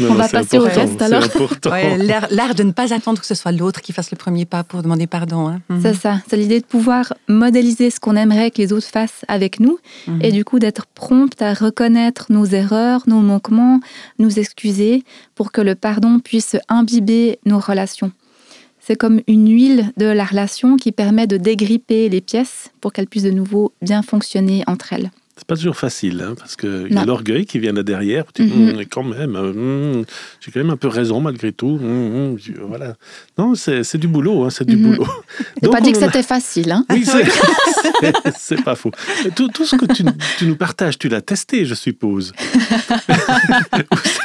Non, 0.01 0.09
on 0.09 0.15
non, 0.15 0.15
va 0.15 0.29
passer 0.29 0.59
au 0.59 0.63
reste, 0.65 0.95
c'est 0.99 1.03
alors. 1.03 1.25
important. 1.25 1.71
Ouais, 1.71 1.99
l'art 2.31 2.55
de 2.55 2.63
ne 2.63 2.73
pas 2.73 2.95
attendre 2.95 3.21
que 3.21 3.27
ce 3.27 3.35
soit 3.35 3.53
l'autre 3.53 3.81
qui 3.81 3.93
fasse 3.93 4.11
le 4.11 4.17
premier 4.17 4.45
pas 4.45 4.65
pour 4.65 4.83
demander 4.83 5.07
pardon. 5.07 5.49
hein. 5.49 5.61
Mhm. 5.69 5.81
c'est 5.83 5.95
ça. 5.95 6.21
C'est 6.29 6.37
l'idée 6.37 6.61
de 6.61 6.65
pouvoir 6.67 7.13
modéliser 7.29 7.91
ce 7.91 8.01
qu'on 8.01 8.17
aimerait 8.17 8.51
que 8.51 8.59
les 8.63 8.73
autres 8.73 8.87
fassent 8.87 9.25
avec 9.29 9.61
nous 9.61 9.79
Mhm. 10.07 10.23
et 10.23 10.33
du 10.33 10.45
coup 10.45 10.59
d'être 10.59 10.87
prompte 10.87 11.43
à 11.43 11.53
reconnaître 11.55 12.27
nos 12.31 12.45
erreurs, 12.47 13.03
nos 13.07 13.21
manquements, 13.21 13.81
nous 14.19 14.39
excuser 14.39 15.03
pour 15.35 15.53
que 15.53 15.61
le 15.61 15.75
pardon 15.75 16.21
puisse 16.21 16.57
imbiber 16.69 17.39
nos 17.45 17.59
relations. 17.59 18.13
C'est 18.87 18.95
comme 18.97 19.21
une 19.26 19.50
huile 19.50 19.90
de 19.97 20.07
la 20.07 20.25
relation 20.25 20.76
qui 20.76 20.93
permet 20.93 21.26
de 21.26 21.37
dégripper 21.38 22.09
les 22.09 22.21
pièces 22.21 22.71
pour 22.81 22.93
qu'elles 22.93 23.09
puissent 23.09 23.25
de 23.25 23.31
nouveau 23.33 23.73
bien 23.83 24.02
fonctionner 24.02 24.62
entre 24.69 24.93
elles. 24.93 25.11
C'est 25.37 25.45
pas 25.47 25.57
toujours 25.57 25.76
facile, 25.76 26.23
hein, 26.26 26.35
parce 26.38 26.57
qu'il 26.57 26.87
y 26.90 26.97
a 26.97 27.05
l'orgueil 27.05 27.45
qui 27.45 27.59
vient 27.59 27.73
là 27.73 27.83
derrière. 27.83 28.25
Tu 28.33 28.47
dis. 28.47 28.52
Hum, 28.52 28.81
quand 28.90 29.02
même, 29.02 29.37
euh, 29.37 29.50
hum, 29.99 30.05
j'ai 30.40 30.50
quand 30.52 30.61
même 30.61 30.71
un 30.71 30.76
peu 30.78 30.88
raison 30.88 31.21
malgré 31.21 31.52
tout. 31.52 31.78
Hum, 31.83 32.38
voilà. 32.69 32.95
Non, 33.37 33.55
c'est 33.55 33.97
du 33.99 34.09
boulot, 34.09 34.45
hein, 34.45 34.50
c'est 34.50 34.64
du 34.64 34.76
Mhm. 34.76 34.83
boulot. 34.95 35.07
Pas 35.73 35.81
dit 35.83 35.93
que 35.93 35.99
a- 35.99 36.07
c'était 36.07 36.23
facile. 36.23 36.71
Hein 36.73 36.87
Oui, 36.90 37.05
c'est- 37.05 38.62
pas 38.64 38.76
faux. 38.76 38.93
Tout, 39.35 39.49
tout 39.49 39.66
ce 39.66 39.75
que 39.76 39.85
tu, 39.93 40.05
tu 40.38 40.47
nous 40.47 40.57
partages, 40.57 40.97
tu 40.97 41.09
l'as 41.09 41.21
testé, 41.21 41.66
je 41.66 41.75
suppose. 41.75 42.33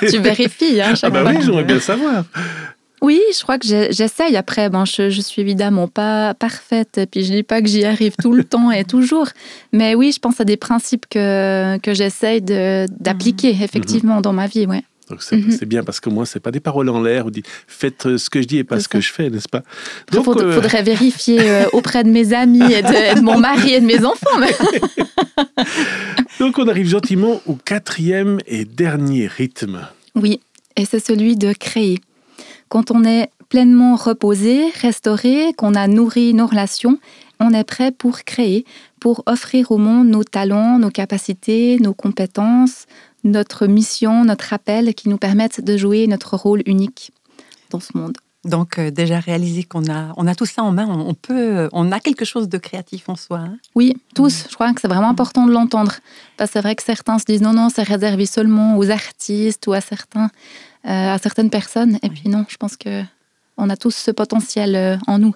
tu 0.07 0.17
vérifies. 0.19 0.79
Hein, 0.81 0.93
Ah 1.01 1.09
bah 1.09 1.23
fois. 1.23 1.31
oui, 1.31 1.37
j'aimerais 1.43 1.63
bien 1.65 1.79
savoir. 1.79 2.23
Oui, 3.01 3.19
je 3.35 3.41
crois 3.41 3.57
que 3.57 3.65
j'essaye. 3.65 4.37
Après, 4.37 4.69
bon, 4.69 4.85
je, 4.85 5.09
je 5.09 5.21
suis 5.21 5.41
évidemment 5.41 5.87
pas 5.87 6.33
parfaite, 6.35 6.99
et 6.99 7.07
puis 7.07 7.23
je 7.25 7.31
dis 7.33 7.43
pas 7.43 7.61
que 7.61 7.67
j'y 7.67 7.83
arrive 7.83 8.13
tout 8.21 8.31
le 8.33 8.43
temps 8.53 8.69
et 8.71 8.83
toujours. 8.83 9.27
Mais 9.73 9.95
oui, 9.95 10.11
je 10.13 10.19
pense 10.19 10.39
à 10.39 10.45
des 10.45 10.57
principes 10.57 11.05
que, 11.09 11.77
que 11.79 11.93
j'essaye 11.95 12.41
d'appliquer 12.41 13.49
effectivement 13.49 14.21
dans 14.21 14.33
ma 14.33 14.45
vie. 14.47 14.65
Ouais. 14.67 14.83
Donc 15.09 15.23
c'est 15.23 15.35
Mhm. 15.35 15.51
c'est 15.51 15.65
bien 15.65 15.83
parce 15.83 15.99
que 15.99 16.09
moi, 16.09 16.25
c'est 16.25 16.39
pas 16.39 16.51
des 16.51 16.59
paroles 16.61 16.87
en 16.89 17.01
l'air 17.01 17.25
ou 17.25 17.31
dit 17.31 17.43
faites 17.67 18.05
euh, 18.05 18.17
ce 18.17 18.29
que 18.29 18.41
je 18.41 18.47
dis 18.47 18.59
et 18.59 18.63
pas 18.63 18.79
ce 18.79 18.87
que 18.87 19.01
je 19.01 19.11
fais, 19.11 19.29
n'est-ce 19.29 19.49
pas? 19.49 19.63
Il 20.11 20.15
Donc, 20.15 20.27
euh, 20.37 20.53
faudrait 20.53 20.83
vérifier 20.93 21.39
euh, 21.41 21.65
auprès 21.73 22.03
de 22.05 22.09
mes 22.09 22.33
amis 22.33 22.61
et 22.71 22.81
de, 22.81 23.11
et 23.11 23.15
de 23.15 23.21
mon 23.21 23.37
mari 23.37 23.73
et 23.73 23.81
de 23.81 23.85
mes 23.85 24.05
enfants. 24.05 24.37
mais- 24.39 25.45
donc 26.39 26.57
on 26.59 26.67
arrive 26.67 26.87
gentiment 26.87 27.41
au 27.45 27.55
quatrième 27.55 28.37
et 28.47 28.63
dernier 28.63 29.27
rythme. 29.27 29.85
Oui, 30.15 30.39
et 30.77 30.85
c'est 30.85 31.03
celui 31.05 31.35
de 31.35 31.51
créer. 31.51 31.99
Quand 32.71 32.89
on 32.89 33.03
est 33.03 33.29
pleinement 33.49 33.97
reposé, 33.97 34.69
restauré, 34.81 35.51
qu'on 35.57 35.75
a 35.75 35.87
nourri 35.87 36.33
nos 36.33 36.47
relations, 36.47 36.99
on 37.41 37.51
est 37.51 37.65
prêt 37.65 37.91
pour 37.91 38.23
créer, 38.23 38.63
pour 39.01 39.23
offrir 39.25 39.71
au 39.71 39.77
monde 39.77 40.07
nos 40.07 40.23
talents, 40.23 40.79
nos 40.79 40.89
capacités, 40.89 41.79
nos 41.81 41.93
compétences, 41.93 42.85
notre 43.25 43.67
mission, 43.67 44.23
notre 44.23 44.53
appel 44.53 44.93
qui 44.93 45.09
nous 45.09 45.17
permettent 45.17 45.59
de 45.59 45.75
jouer 45.75 46.07
notre 46.07 46.37
rôle 46.37 46.61
unique 46.65 47.11
dans 47.71 47.81
ce 47.81 47.97
monde. 47.97 48.17
Donc 48.45 48.79
euh, 48.79 48.89
déjà 48.89 49.19
réaliser 49.19 49.63
qu'on 49.63 49.91
a, 49.91 50.13
on 50.15 50.25
a 50.25 50.33
tout 50.33 50.45
ça 50.45 50.63
en 50.63 50.71
main, 50.71 50.87
on, 50.87 51.09
on 51.09 51.13
peut, 51.13 51.69
on 51.73 51.91
a 51.91 51.99
quelque 51.99 52.25
chose 52.25 52.47
de 52.47 52.57
créatif 52.57 53.09
en 53.09 53.15
soi. 53.15 53.39
hein. 53.39 53.57
Oui, 53.75 53.97
tous. 54.15 54.45
Je 54.49 54.55
crois 54.55 54.73
que 54.73 54.79
c'est 54.81 54.87
vraiment 54.87 55.09
important 55.09 55.45
de 55.45 55.51
l'entendre. 55.51 55.95
Parce 56.37 56.49
que 56.49 56.53
c'est 56.53 56.61
vrai 56.61 56.75
que 56.75 56.83
certains 56.83 57.19
se 57.19 57.25
disent 57.25 57.41
non, 57.41 57.53
non, 57.53 57.67
c'est 57.69 57.83
réservé 57.83 58.25
seulement 58.25 58.77
aux 58.77 58.89
artistes 58.89 59.67
ou 59.67 59.73
à 59.73 59.81
certains, 59.81 60.25
euh, 60.25 60.70
à 60.83 61.17
certaines 61.19 61.49
personnes. 61.49 61.97
Et 62.03 62.09
puis 62.09 62.29
non, 62.29 62.45
je 62.49 62.57
pense 62.57 62.77
que 62.77 63.03
on 63.57 63.69
a 63.69 63.75
tous 63.77 63.95
ce 63.95 64.11
potentiel 64.11 64.75
euh, 64.75 64.97
en 65.07 65.19
nous. 65.19 65.35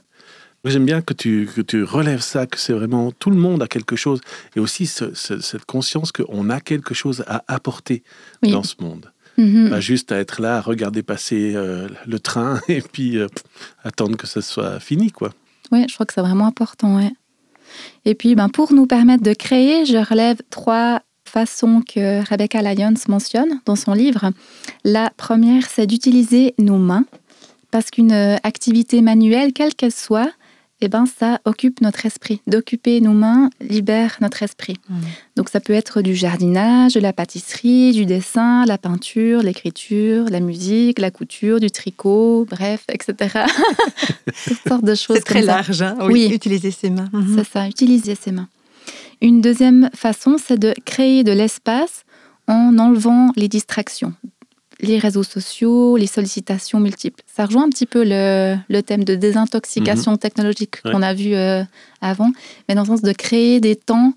J'aime 0.63 0.85
bien 0.85 1.01
que 1.03 1.13
tu, 1.13 1.47
que 1.53 1.61
tu 1.61 1.83
relèves 1.83 2.21
ça, 2.21 2.47
que 2.47 2.57
c'est 2.59 2.73
vraiment 2.73 3.11
tout 3.11 3.29
le 3.29 3.35
monde 3.37 3.61
a 3.61 3.67
quelque 3.67 3.95
chose, 3.95 4.19
et 4.55 4.59
aussi 4.59 4.87
ce- 4.87 5.13
ce- 5.13 5.39
cette 5.39 5.65
conscience 5.65 6.11
qu'on 6.11 6.49
a 6.49 6.59
quelque 6.59 6.95
chose 6.95 7.23
à 7.27 7.43
apporter 7.47 8.01
Oui. 8.41 8.51
dans 8.51 8.63
ce 8.63 8.73
monde. 8.79 9.11
Mhm. 9.37 9.69
Pas 9.69 9.79
juste 9.79 10.11
à 10.11 10.17
être 10.17 10.41
là, 10.41 10.57
à 10.57 10.61
regarder 10.61 11.03
passer 11.03 11.53
euh, 11.55 11.87
le 12.07 12.19
train 12.19 12.59
et 12.67 12.81
puis 12.81 13.17
euh, 13.17 13.27
pff, 13.27 13.43
attendre 13.83 14.17
que 14.17 14.25
ce 14.25 14.41
soit 14.41 14.79
fini, 14.79 15.11
quoi. 15.11 15.31
Oui, 15.71 15.85
je 15.87 15.93
crois 15.93 16.05
que 16.07 16.13
c'est 16.13 16.21
vraiment 16.21 16.47
important. 16.47 16.95
ouais. 16.95 17.11
Et 18.05 18.15
puis, 18.15 18.33
ben, 18.35 18.49
pour 18.49 18.73
nous 18.73 18.85
permettre 18.87 19.23
de 19.23 19.33
créer, 19.33 19.85
je 19.85 19.97
relève 19.97 20.37
trois 20.49 21.01
façons 21.39 21.81
que 21.85 22.25
Rebecca 22.29 22.61
Lyons 22.61 22.93
mentionne 23.09 23.59
dans 23.65 23.75
son 23.75 23.91
livre. 23.91 24.31
La 24.85 25.11
première, 25.17 25.67
c'est 25.69 25.85
d'utiliser 25.85 26.53
nos 26.57 26.77
mains, 26.77 27.03
parce 27.71 27.91
qu'une 27.91 28.13
euh, 28.13 28.37
activité 28.43 29.01
manuelle, 29.01 29.51
quelle 29.51 29.75
qu'elle 29.75 29.91
soit, 29.91 30.31
eh 30.79 30.87
ben, 30.87 31.05
ça 31.05 31.39
occupe 31.43 31.81
notre 31.81 32.05
esprit. 32.05 32.41
D'occuper 32.47 33.01
nos 33.01 33.11
mains 33.11 33.49
libère 33.59 34.15
notre 34.21 34.43
esprit. 34.43 34.77
Mhm. 34.89 34.97
Donc 35.35 35.49
ça 35.49 35.59
peut 35.59 35.73
être 35.73 36.01
du 36.01 36.15
jardinage, 36.15 36.93
de 36.93 37.01
la 37.01 37.11
pâtisserie, 37.11 37.91
du 37.91 38.05
dessin, 38.05 38.63
la 38.65 38.77
peinture, 38.77 39.41
l'écriture, 39.43 40.25
la 40.29 40.39
musique, 40.39 40.99
la 40.99 41.11
couture, 41.11 41.59
du 41.59 41.69
tricot, 41.69 42.45
bref, 42.49 42.85
etc. 42.89 43.39
Toutes 44.47 44.67
sortes 44.69 44.85
de 44.85 44.95
choses 44.95 45.17
C'est 45.17 45.23
très 45.23 45.39
comme 45.41 45.49
ça. 45.49 45.55
large, 45.55 45.81
hein, 45.81 45.95
oui, 46.03 46.27
Oui. 46.29 46.33
utiliser 46.33 46.71
ses 46.71 46.89
mains. 46.89 47.09
Mhm. 47.11 47.35
C'est 47.37 47.51
ça, 47.51 47.67
utiliser 47.67 48.15
ses 48.15 48.31
mains. 48.31 48.47
Une 49.21 49.41
deuxième 49.41 49.89
façon, 49.93 50.37
c'est 50.43 50.57
de 50.59 50.73
créer 50.85 51.23
de 51.23 51.31
l'espace 51.31 52.03
en 52.47 52.77
enlevant 52.77 53.31
les 53.35 53.47
distractions, 53.47 54.13
les 54.81 54.99
réseaux 54.99 55.23
sociaux, 55.23 55.97
les 55.97 56.07
sollicitations 56.07 56.79
multiples. 56.79 57.23
Ça 57.25 57.45
rejoint 57.45 57.63
un 57.63 57.69
petit 57.69 57.85
peu 57.85 58.03
le, 58.05 58.55
le 58.69 58.81
thème 58.83 59.03
de 59.03 59.15
désintoxication 59.15 60.17
technologique 60.17 60.75
Ouais. 60.85 60.91
qu'on 60.91 61.01
a 61.01 61.13
vu 61.13 61.33
euh, 61.33 61.63
avant, 62.01 62.31
mais 62.67 62.75
dans 62.75 62.81
le 62.81 62.87
sens 62.87 63.01
de 63.01 63.13
créer 63.13 63.59
des 63.59 63.75
temps 63.75 64.13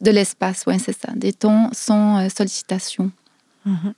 de 0.00 0.10
l'espace, 0.10 0.64
ouais, 0.66 0.78
c'est 0.78 0.92
ça, 0.98 1.12
des 1.14 1.32
temps 1.32 1.70
sans 1.72 2.18
euh, 2.18 2.28
sollicitation. 2.28 3.10
Mhm. 3.64 3.94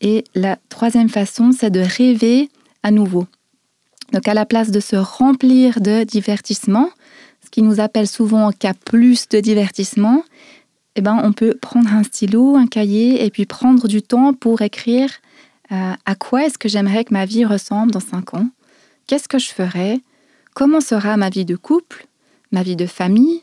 Et 0.00 0.24
la 0.34 0.56
troisième 0.68 1.08
façon, 1.08 1.50
c'est 1.52 1.70
de 1.70 1.80
rêver 1.80 2.48
à 2.82 2.90
nouveau. 2.90 3.26
Donc 4.12 4.26
à 4.28 4.34
la 4.34 4.46
place 4.46 4.70
de 4.70 4.80
se 4.80 4.96
remplir 4.96 5.80
de 5.80 6.04
divertissement, 6.04 6.88
qui 7.50 7.62
nous 7.62 7.80
appelle 7.80 8.06
souvent 8.06 8.52
qu'à 8.52 8.74
plus 8.74 9.28
de 9.28 9.40
divertissement, 9.40 10.24
eh 10.96 11.00
ben, 11.00 11.20
on 11.22 11.32
peut 11.32 11.54
prendre 11.60 11.92
un 11.92 12.02
stylo, 12.02 12.56
un 12.56 12.66
cahier 12.66 13.24
et 13.24 13.30
puis 13.30 13.46
prendre 13.46 13.88
du 13.88 14.02
temps 14.02 14.32
pour 14.34 14.62
écrire 14.62 15.10
euh, 15.72 15.92
à 16.04 16.14
quoi 16.14 16.44
est-ce 16.44 16.58
que 16.58 16.68
j'aimerais 16.68 17.04
que 17.04 17.14
ma 17.14 17.26
vie 17.26 17.44
ressemble 17.44 17.92
dans 17.92 18.00
cinq 18.00 18.34
ans, 18.34 18.48
qu'est-ce 19.06 19.28
que 19.28 19.38
je 19.38 19.50
ferais, 19.50 20.00
comment 20.54 20.80
sera 20.80 21.16
ma 21.16 21.30
vie 21.30 21.44
de 21.44 21.56
couple, 21.56 22.06
ma 22.50 22.62
vie 22.62 22.76
de 22.76 22.86
famille? 22.86 23.42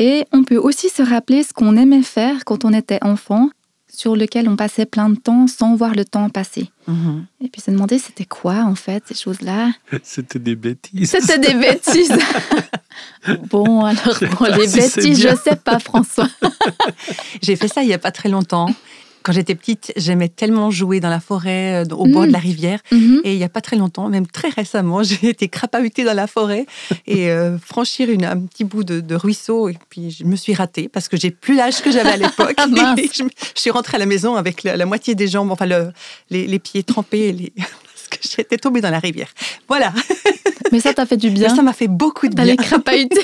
Et 0.00 0.24
on 0.32 0.44
peut 0.44 0.56
aussi 0.56 0.88
se 0.88 1.02
rappeler 1.02 1.42
ce 1.42 1.52
qu'on 1.52 1.76
aimait 1.76 2.02
faire 2.02 2.44
quand 2.44 2.64
on 2.64 2.72
était 2.72 3.02
enfant, 3.02 3.50
sur 3.90 4.14
lequel 4.16 4.48
on 4.48 4.56
passait 4.56 4.86
plein 4.86 5.08
de 5.10 5.16
temps 5.16 5.46
sans 5.46 5.74
voir 5.74 5.94
le 5.94 6.04
temps 6.04 6.28
passer. 6.28 6.70
Mhm. 6.86 7.26
Et 7.42 7.48
puis 7.48 7.60
se 7.60 7.70
demander 7.70 7.98
c'était 7.98 8.24
quoi 8.24 8.64
en 8.64 8.74
fait 8.74 9.02
ces 9.06 9.14
choses-là? 9.14 9.72
C'était 10.02 10.38
des 10.38 10.56
bêtises. 10.56 11.10
C'était 11.10 11.38
des 11.38 11.54
bêtises. 11.54 12.12
bon 13.50 13.84
alors 13.84 14.18
bon, 14.38 14.46
les 14.56 14.68
si 14.68 14.78
bêtises 14.78 15.20
je 15.20 15.34
sais 15.36 15.56
pas 15.56 15.78
François. 15.78 16.28
J'ai 17.42 17.56
fait 17.56 17.68
ça 17.68 17.82
il 17.82 17.86
n'y 17.86 17.94
a 17.94 17.98
pas 17.98 18.12
très 18.12 18.28
longtemps. 18.28 18.68
Quand 19.22 19.32
j'étais 19.32 19.54
petite, 19.54 19.92
j'aimais 19.96 20.28
tellement 20.28 20.70
jouer 20.70 21.00
dans 21.00 21.10
la 21.10 21.20
forêt, 21.20 21.84
euh, 21.84 21.94
au 21.94 22.06
bord 22.06 22.22
Mm. 22.22 22.28
de 22.28 22.32
la 22.32 22.38
rivière. 22.38 22.80
Mhm. 22.92 23.20
Et 23.24 23.32
il 23.32 23.38
n'y 23.38 23.44
a 23.44 23.48
pas 23.48 23.60
très 23.60 23.76
longtemps, 23.76 24.08
même 24.08 24.26
très 24.26 24.48
récemment, 24.48 25.02
j'ai 25.02 25.28
été 25.28 25.48
crapahutée 25.48 26.04
dans 26.04 26.14
la 26.14 26.26
forêt 26.26 26.66
et 27.06 27.30
euh, 27.30 27.58
franchir 27.58 28.10
une, 28.10 28.24
un 28.24 28.38
petit 28.40 28.64
bout 28.64 28.84
de, 28.84 29.00
de 29.00 29.14
ruisseau. 29.14 29.68
Et 29.68 29.76
puis 29.90 30.10
je 30.10 30.24
me 30.24 30.36
suis 30.36 30.54
ratée 30.54 30.88
parce 30.88 31.08
que 31.08 31.16
j'ai 31.16 31.30
plus 31.30 31.56
l'âge 31.56 31.82
que 31.82 31.90
j'avais 31.90 32.10
à 32.10 32.16
l'époque. 32.28 32.54
Ah, 32.58 32.66
je, 32.96 33.22
je 33.54 33.60
suis 33.60 33.70
rentrée 33.70 33.96
à 33.96 33.98
la 33.98 34.06
maison 34.06 34.36
avec 34.36 34.62
la, 34.62 34.76
la 34.76 34.86
moitié 34.86 35.14
des 35.14 35.26
jambes, 35.28 35.50
enfin 35.50 35.66
le- 35.66 35.92
les, 36.30 36.46
les 36.46 36.58
pieds 36.58 36.82
trempés. 36.82 37.28
et 37.28 37.32
Les, 37.32 37.52
parce 37.56 38.08
que 38.10 38.16
j'étais 38.36 38.56
tombée 38.56 38.80
dans 38.80 38.90
la 38.90 38.98
rivière. 39.00 39.28
Voilà. 39.68 39.92
Mais 40.72 40.80
ça 40.80 40.94
t'a 40.94 41.06
fait 41.06 41.16
du 41.16 41.28
Mais 41.30 41.34
bien. 41.40 41.54
ça 41.54 41.62
m'a 41.62 41.72
fait 41.72 41.88
beaucoup 41.88 42.28
de 42.28 42.34
bien. 42.34 42.44
D'aller 42.44 42.56
crapahuter. 42.56 43.20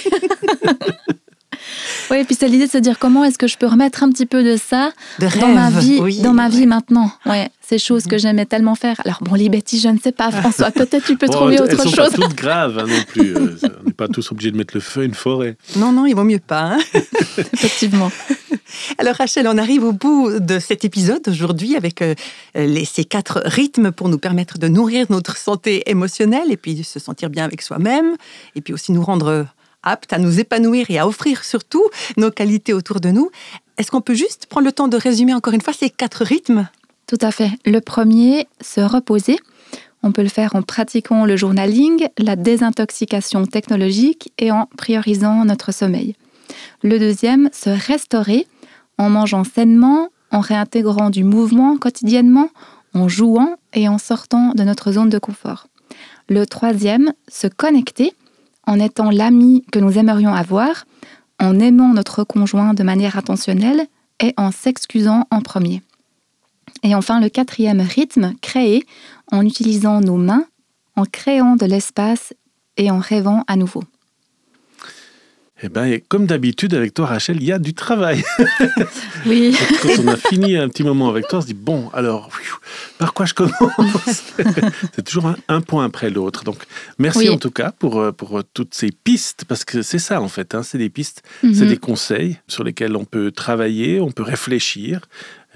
Oui, 2.11 2.19
et 2.19 2.25
puis 2.25 2.37
c'est 2.39 2.49
l'idée 2.49 2.67
de 2.67 2.71
se 2.71 2.79
dire 2.79 2.99
comment 2.99 3.25
est-ce 3.25 3.39
que 3.39 3.47
je 3.47 3.57
peux 3.57 3.67
remettre 3.67 4.03
un 4.03 4.11
petit 4.11 4.27
peu 4.27 4.43
de 4.45 4.57
ça 4.57 4.91
De 5.19 5.27
dans 5.41 5.49
ma 5.49 5.71
vie, 5.71 5.99
oui, 6.01 6.21
dans 6.21 6.33
ma 6.35 6.49
vie 6.49 6.61
ouais. 6.61 6.67
maintenant. 6.67 7.11
Ouais, 7.27 7.49
ces 7.67 7.79
choses 7.79 8.05
que 8.05 8.19
j'aimais 8.19 8.45
tellement 8.47 8.75
faire. 8.75 9.01
Alors 9.05 9.19
bon, 9.23 9.35
les 9.35 9.49
bêtises, 9.49 9.83
je 9.83 9.89
ne 9.89 9.99
sais 9.99 10.13
pas, 10.13 10.31
François. 10.31 10.71
Peut-être 10.71 11.05
tu 11.07 11.17
peux 11.17 11.27
Bon, 11.29 11.33
trouver 11.33 11.55
elles 11.55 11.63
autre 11.63 11.83
sont 11.83 11.89
chose. 11.91 12.11
pas 12.11 12.27
toutes 12.29 12.35
graves 12.35 12.79
hein, 12.79 12.87
non 12.87 13.03
plus. 13.09 13.35
euh, 13.37 13.57
on 13.83 13.87
n'est 13.87 13.93
pas 13.93 14.09
tous 14.09 14.31
obligés 14.33 14.51
de 14.51 14.57
mettre 14.57 14.75
le 14.75 14.81
feu 14.81 15.01
à 15.01 15.05
une 15.05 15.15
forêt. 15.15 15.57
Non, 15.77 15.93
non, 15.93 16.05
il 16.07 16.15
vaut 16.15 16.25
mieux 16.25 16.39
pas. 16.41 16.75
hein. 16.75 16.79
Effectivement. 17.53 18.11
Alors 18.99 19.15
Rachel, 19.15 19.47
on 19.49 19.57
arrive 19.57 19.85
au 19.85 19.93
bout 19.93 20.39
de 20.41 20.59
cet 20.59 20.85
épisode 20.85 21.27
aujourd'hui 21.29 21.77
avec 21.77 22.03
euh, 22.03 22.15
les, 22.55 22.85
ces 22.85 23.05
quatre 23.05 23.41
rythmes 23.45 23.93
pour 23.93 24.09
nous 24.09 24.19
permettre 24.19 24.59
de 24.59 24.69
nourrir 24.69 25.07
notre 25.11 25.37
santé 25.37 25.89
émotionnelle 25.89 26.51
et 26.51 26.57
puis 26.57 26.83
se 26.85 26.99
sentir 26.99 27.31
bien 27.31 27.45
avec 27.45 27.63
soi-même 27.63 28.17
et 28.57 28.61
puis 28.61 28.75
aussi 28.75 28.93
nous 28.93 29.03
rendre 29.03 29.47
aptes 29.85 30.13
à 30.13 30.19
nous 30.19 30.41
épanouir 30.41 30.87
et 30.91 30.99
à 30.99 31.07
offrir 31.07 31.45
surtout 31.45 31.85
nos 32.17 32.31
qualités 32.31 32.73
autour 32.73 33.01
de 33.01 33.11
nous. 33.11 33.31
Est-ce 33.79 33.91
qu'on 33.91 34.01
peut 34.01 34.15
juste 34.15 34.47
prendre 34.47 34.67
le 34.67 34.73
temps 34.73 34.89
de 34.89 34.97
résumer 34.97 35.35
encore 35.35 35.55
une 35.55 35.61
fois 35.61 35.73
ces 35.73 35.91
quatre 35.91 36.25
rythmes? 36.25 36.69
Tout 37.07 37.19
à 37.21 37.31
fait. 37.31 37.51
Le 37.67 37.81
premier, 37.81 38.47
se 38.61 38.81
reposer. 38.81 39.37
On 40.03 40.13
peut 40.13 40.23
le 40.23 40.29
faire 40.29 40.55
en 40.55 40.63
pratiquant 40.63 41.25
le 41.25 41.37
journaling, 41.37 42.09
la 42.19 42.37
désintoxication 42.37 43.47
technologique 43.47 44.33
et 44.39 44.51
en 44.51 44.69
priorisant 44.77 45.45
notre 45.45 45.73
sommeil. 45.73 46.15
Le 46.83 46.99
deuxième, 46.99 47.49
se 47.53 47.71
restaurer 47.71 48.47
en 48.99 49.11
mangeant 49.11 49.45
sainement, 49.45 50.09
en 50.31 50.41
réintégrant 50.41 51.11
du 51.11 51.25
mouvement 51.25 51.77
quotidiennement, 51.79 52.51
en 52.95 53.09
jouant 53.09 53.57
et 53.73 53.89
en 53.89 53.99
sortant 53.99 54.53
de 54.55 54.63
notre 54.63 54.93
zone 54.93 55.09
de 55.09 55.19
confort. 55.19 55.69
Le 56.29 56.47
troisième, 56.47 57.13
se 57.29 57.47
connecter 57.47 58.13
en 58.67 58.81
étant 58.81 59.11
l'ami 59.11 59.65
que 59.73 59.79
nous 59.79 59.99
aimerions 59.99 60.35
avoir, 60.35 60.85
en 61.41 61.59
aimant 61.59 61.93
notre 61.93 62.25
conjoint 62.25 62.75
de 62.75 62.83
manière 62.83 63.19
attentionnelle 63.19 63.87
et 64.21 64.35
en 64.37 64.51
s'excusant 64.51 65.27
en 65.31 65.41
premier. 65.41 65.83
Et 66.83 66.95
enfin, 66.95 67.21
le 67.21 67.29
quatrième 67.29 67.81
rythme, 67.81 68.35
créer 68.41 68.85
en 69.33 69.45
utilisant 69.45 70.01
nos 70.01 70.17
mains, 70.17 70.45
en 70.97 71.05
créant 71.05 71.57
de 71.57 71.67
l'espace 71.67 72.35
et 72.77 72.91
en 72.91 72.99
rêvant 72.99 73.45
à 73.47 73.57
nouveau. 73.57 73.83
Eh 75.67 75.93
et 75.95 76.01
comme 76.07 76.27
d'habitude 76.27 76.75
avec 76.75 76.93
toi, 76.93 77.07
Rachel, 77.07 77.37
il 77.37 77.45
y 77.45 77.53
a 77.53 77.59
du 77.59 77.73
travail. 77.75 78.23
Oui, 79.27 79.57
Quand 79.81 79.89
on 80.05 80.09
a 80.09 80.17
fini 80.19 80.57
un 80.59 80.69
petit 80.69 80.83
moment 80.85 81.09
avec 81.09 81.27
toi, 81.29 81.39
on 81.39 81.43
se 81.43 81.47
dit 81.47 81.55
bon, 81.55 81.89
alors 81.95 82.29
par 82.99 83.15
quoi 83.15 83.25
je 83.25 83.33
commence 83.33 83.55
C'est 84.95 85.03
toujours 85.03 85.27
un, 85.29 85.37
un 85.49 85.63
point 85.63 85.85
après 85.87 86.11
l'autre. 86.11 86.45
Donc, 86.45 86.59
merci 86.99 87.21
Oui. 87.21 87.29
en 87.31 87.39
tout 87.39 87.51
cas 87.51 87.73
pour, 87.79 87.99
euh, 88.01 88.13
pour 88.13 88.43
toutes 88.53 88.75
ces 88.75 88.91
pistes, 88.93 89.47
parce 89.49 89.65
que 89.65 89.81
c'est 89.81 89.99
ça 89.99 90.21
en 90.21 90.29
fait, 90.29 90.55
hein, 90.55 90.63
c'est 90.63 90.77
des 90.77 90.91
pistes, 90.91 91.23
c'est 91.41 91.49
Mhm. 91.65 91.69
des 91.69 91.77
conseils 91.79 92.37
sur 92.49 92.65
lesquels 92.65 92.95
on 92.97 93.07
peut 93.07 93.31
travailler, 93.31 93.99
on 94.01 94.11
peut 94.11 94.23
réfléchir. 94.23 95.01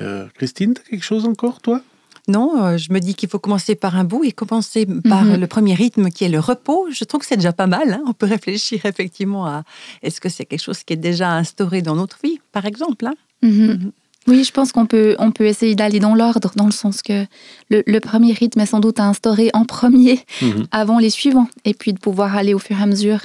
Euh, 0.01 0.27
Christine, 0.37 0.73
tu 0.75 0.81
as 0.81 0.85
quelque 0.91 1.05
chose 1.05 1.27
encore, 1.27 1.61
toi? 1.61 1.83
Non, 2.29 2.63
euh, 2.63 2.77
je 2.77 2.93
me 2.93 3.01
dis 3.01 3.15
qu'il 3.15 3.29
faut 3.29 3.39
commencer 3.39 3.75
par 3.75 3.97
un 3.97 4.05
bout 4.05 4.23
et 4.25 4.33
commencer 4.33 4.87
par 5.09 5.25
Mhm. 5.25 5.37
le 5.41 5.47
premier 5.47 5.75
rythme 5.75 6.11
qui 6.11 6.25
est 6.25 6.29
le 6.29 6.39
repos. 6.41 6.87
Je 6.91 7.05
trouve 7.05 7.21
que 7.23 7.27
c'est 7.27 7.37
déjà 7.37 7.53
pas 7.53 7.67
mal. 7.67 7.93
hein. 7.95 8.03
On 8.07 8.13
peut 8.13 8.27
réfléchir 8.27 8.85
effectivement 8.85 9.47
à 9.47 9.65
est-ce 10.03 10.21
que 10.21 10.29
c'est 10.29 10.45
quelque 10.45 10.63
chose 10.63 10.83
qui 10.85 10.93
est 10.93 10.97
déjà 10.97 11.33
instauré 11.33 11.81
dans 11.83 11.97
notre 11.97 12.19
vie, 12.23 12.39
par 12.53 12.67
exemple. 12.67 13.07
hein? 13.07 13.15
Mhm. 13.43 13.93
Oui, 14.27 14.45
je 14.45 14.53
pense 14.53 14.73
qu'on 14.73 14.85
peut, 14.85 15.17
on 15.19 15.31
peut 15.31 15.47
essayer 15.47 15.75
d'aller 15.75 16.01
dans 16.01 16.15
l'ordre, 16.15 16.51
dans 16.55 16.67
le 16.67 16.71
sens 16.73 17.01
que 17.01 17.25
le, 17.71 17.83
le 17.87 17.99
premier 18.01 18.35
rythme 18.35 18.61
est 18.61 18.67
sans 18.67 18.81
doute 18.81 19.01
à 19.01 19.05
instaurer 19.07 19.49
en 19.55 19.65
premier 19.65 20.21
Mhm. 20.43 20.67
avant 20.71 20.99
les 20.99 21.09
suivants, 21.09 21.49
et 21.65 21.73
puis 21.73 21.95
de 21.95 21.99
pouvoir 21.99 22.37
aller 22.37 22.53
au 22.53 22.59
fur 22.59 22.79
et 22.79 22.83
à 22.83 22.87
mesure. 22.87 23.21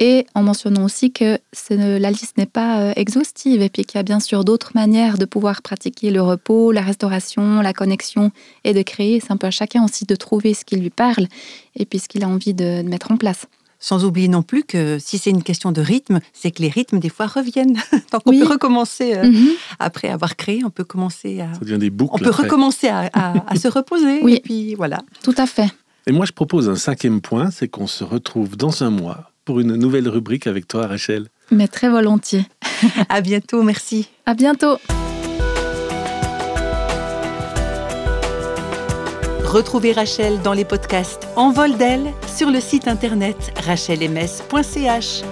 Et 0.00 0.26
en 0.34 0.42
mentionnant 0.44 0.84
aussi 0.84 1.10
que 1.12 1.38
la 1.70 2.10
liste 2.10 2.38
n'est 2.38 2.46
pas 2.46 2.80
euh, 2.80 2.92
exhaustive, 2.94 3.62
et 3.62 3.68
puis 3.68 3.84
qu'il 3.84 3.98
y 3.98 4.00
a 4.00 4.04
bien 4.04 4.20
sûr 4.20 4.44
d'autres 4.44 4.70
manières 4.74 5.18
de 5.18 5.24
pouvoir 5.24 5.60
pratiquer 5.60 6.10
le 6.10 6.22
repos, 6.22 6.70
la 6.70 6.82
restauration, 6.82 7.60
la 7.60 7.72
connexion, 7.72 8.30
et 8.64 8.74
de 8.74 8.82
créer. 8.82 9.18
C'est 9.20 9.32
un 9.32 9.36
peu 9.36 9.48
à 9.48 9.50
chacun 9.50 9.84
aussi 9.84 10.04
de 10.04 10.14
trouver 10.14 10.54
ce 10.54 10.64
qui 10.64 10.76
lui 10.76 10.90
parle, 10.90 11.26
et 11.74 11.84
puis 11.84 11.98
ce 11.98 12.08
qu'il 12.08 12.22
a 12.22 12.28
envie 12.28 12.54
de, 12.54 12.82
de 12.82 12.88
mettre 12.88 13.10
en 13.10 13.16
place. 13.16 13.46
Sans 13.80 14.04
oublier 14.04 14.26
non 14.28 14.42
plus 14.42 14.64
que 14.64 14.98
si 14.98 15.18
c'est 15.18 15.30
une 15.30 15.42
question 15.44 15.70
de 15.70 15.80
rythme, 15.80 16.18
c'est 16.32 16.50
que 16.50 16.62
les 16.62 16.68
rythmes 16.68 16.98
des 16.98 17.08
fois 17.08 17.26
reviennent. 17.26 17.74
Donc 18.12 18.22
on 18.26 18.30
Oui. 18.30 18.40
peut 18.40 18.46
recommencer 18.48 19.16
euh, 19.16 19.24
Mhm. 19.28 19.48
après 19.78 20.08
avoir 20.08 20.34
créé, 20.36 20.62
on 20.64 20.70
peut 20.70 20.82
commencer 20.84 21.40
à 21.40 21.54
Ça 21.54 21.60
devient 21.60 21.78
des 21.78 21.90
boucles. 21.90 22.14
on 22.14 22.18
peut 22.18 22.28
après. 22.30 22.44
recommencer 22.44 22.88
à, 22.88 23.08
à- 23.12 23.44
à 23.52 23.56
se 23.56 23.68
reposer. 23.68 24.20
Oui. 24.22 24.34
Et 24.34 24.40
puis 24.40 24.74
voilà. 24.74 25.00
Tout 25.22 25.34
à 25.36 25.46
fait. 25.46 25.68
Et 26.08 26.12
moi, 26.12 26.24
je 26.24 26.32
propose 26.32 26.68
un 26.68 26.74
cinquième 26.76 27.20
point, 27.20 27.50
c'est 27.52 27.68
qu'on 27.68 27.86
se 27.86 28.02
retrouve 28.02 28.56
dans 28.56 28.82
un 28.82 28.90
mois 28.90 29.27
pour 29.48 29.60
une 29.60 29.76
nouvelle 29.76 30.06
rubrique 30.10 30.46
avec 30.46 30.68
toi, 30.68 30.86
Rachel. 30.86 31.28
Mais 31.50 31.68
très 31.68 31.88
volontiers. 31.88 32.44
À 33.08 33.22
bientôt, 33.22 33.62
merci. 33.62 34.10
À 34.26 34.34
bientôt. 34.34 34.76
Retrouvez 39.42 39.92
Rachel 39.92 40.42
dans 40.42 40.52
les 40.52 40.66
podcasts 40.66 41.26
En 41.34 41.50
vol 41.50 41.78
d'elle 41.78 42.12
sur 42.26 42.50
le 42.50 42.60
site 42.60 42.88
internet 42.88 43.54
rachelms.ch. 43.64 45.22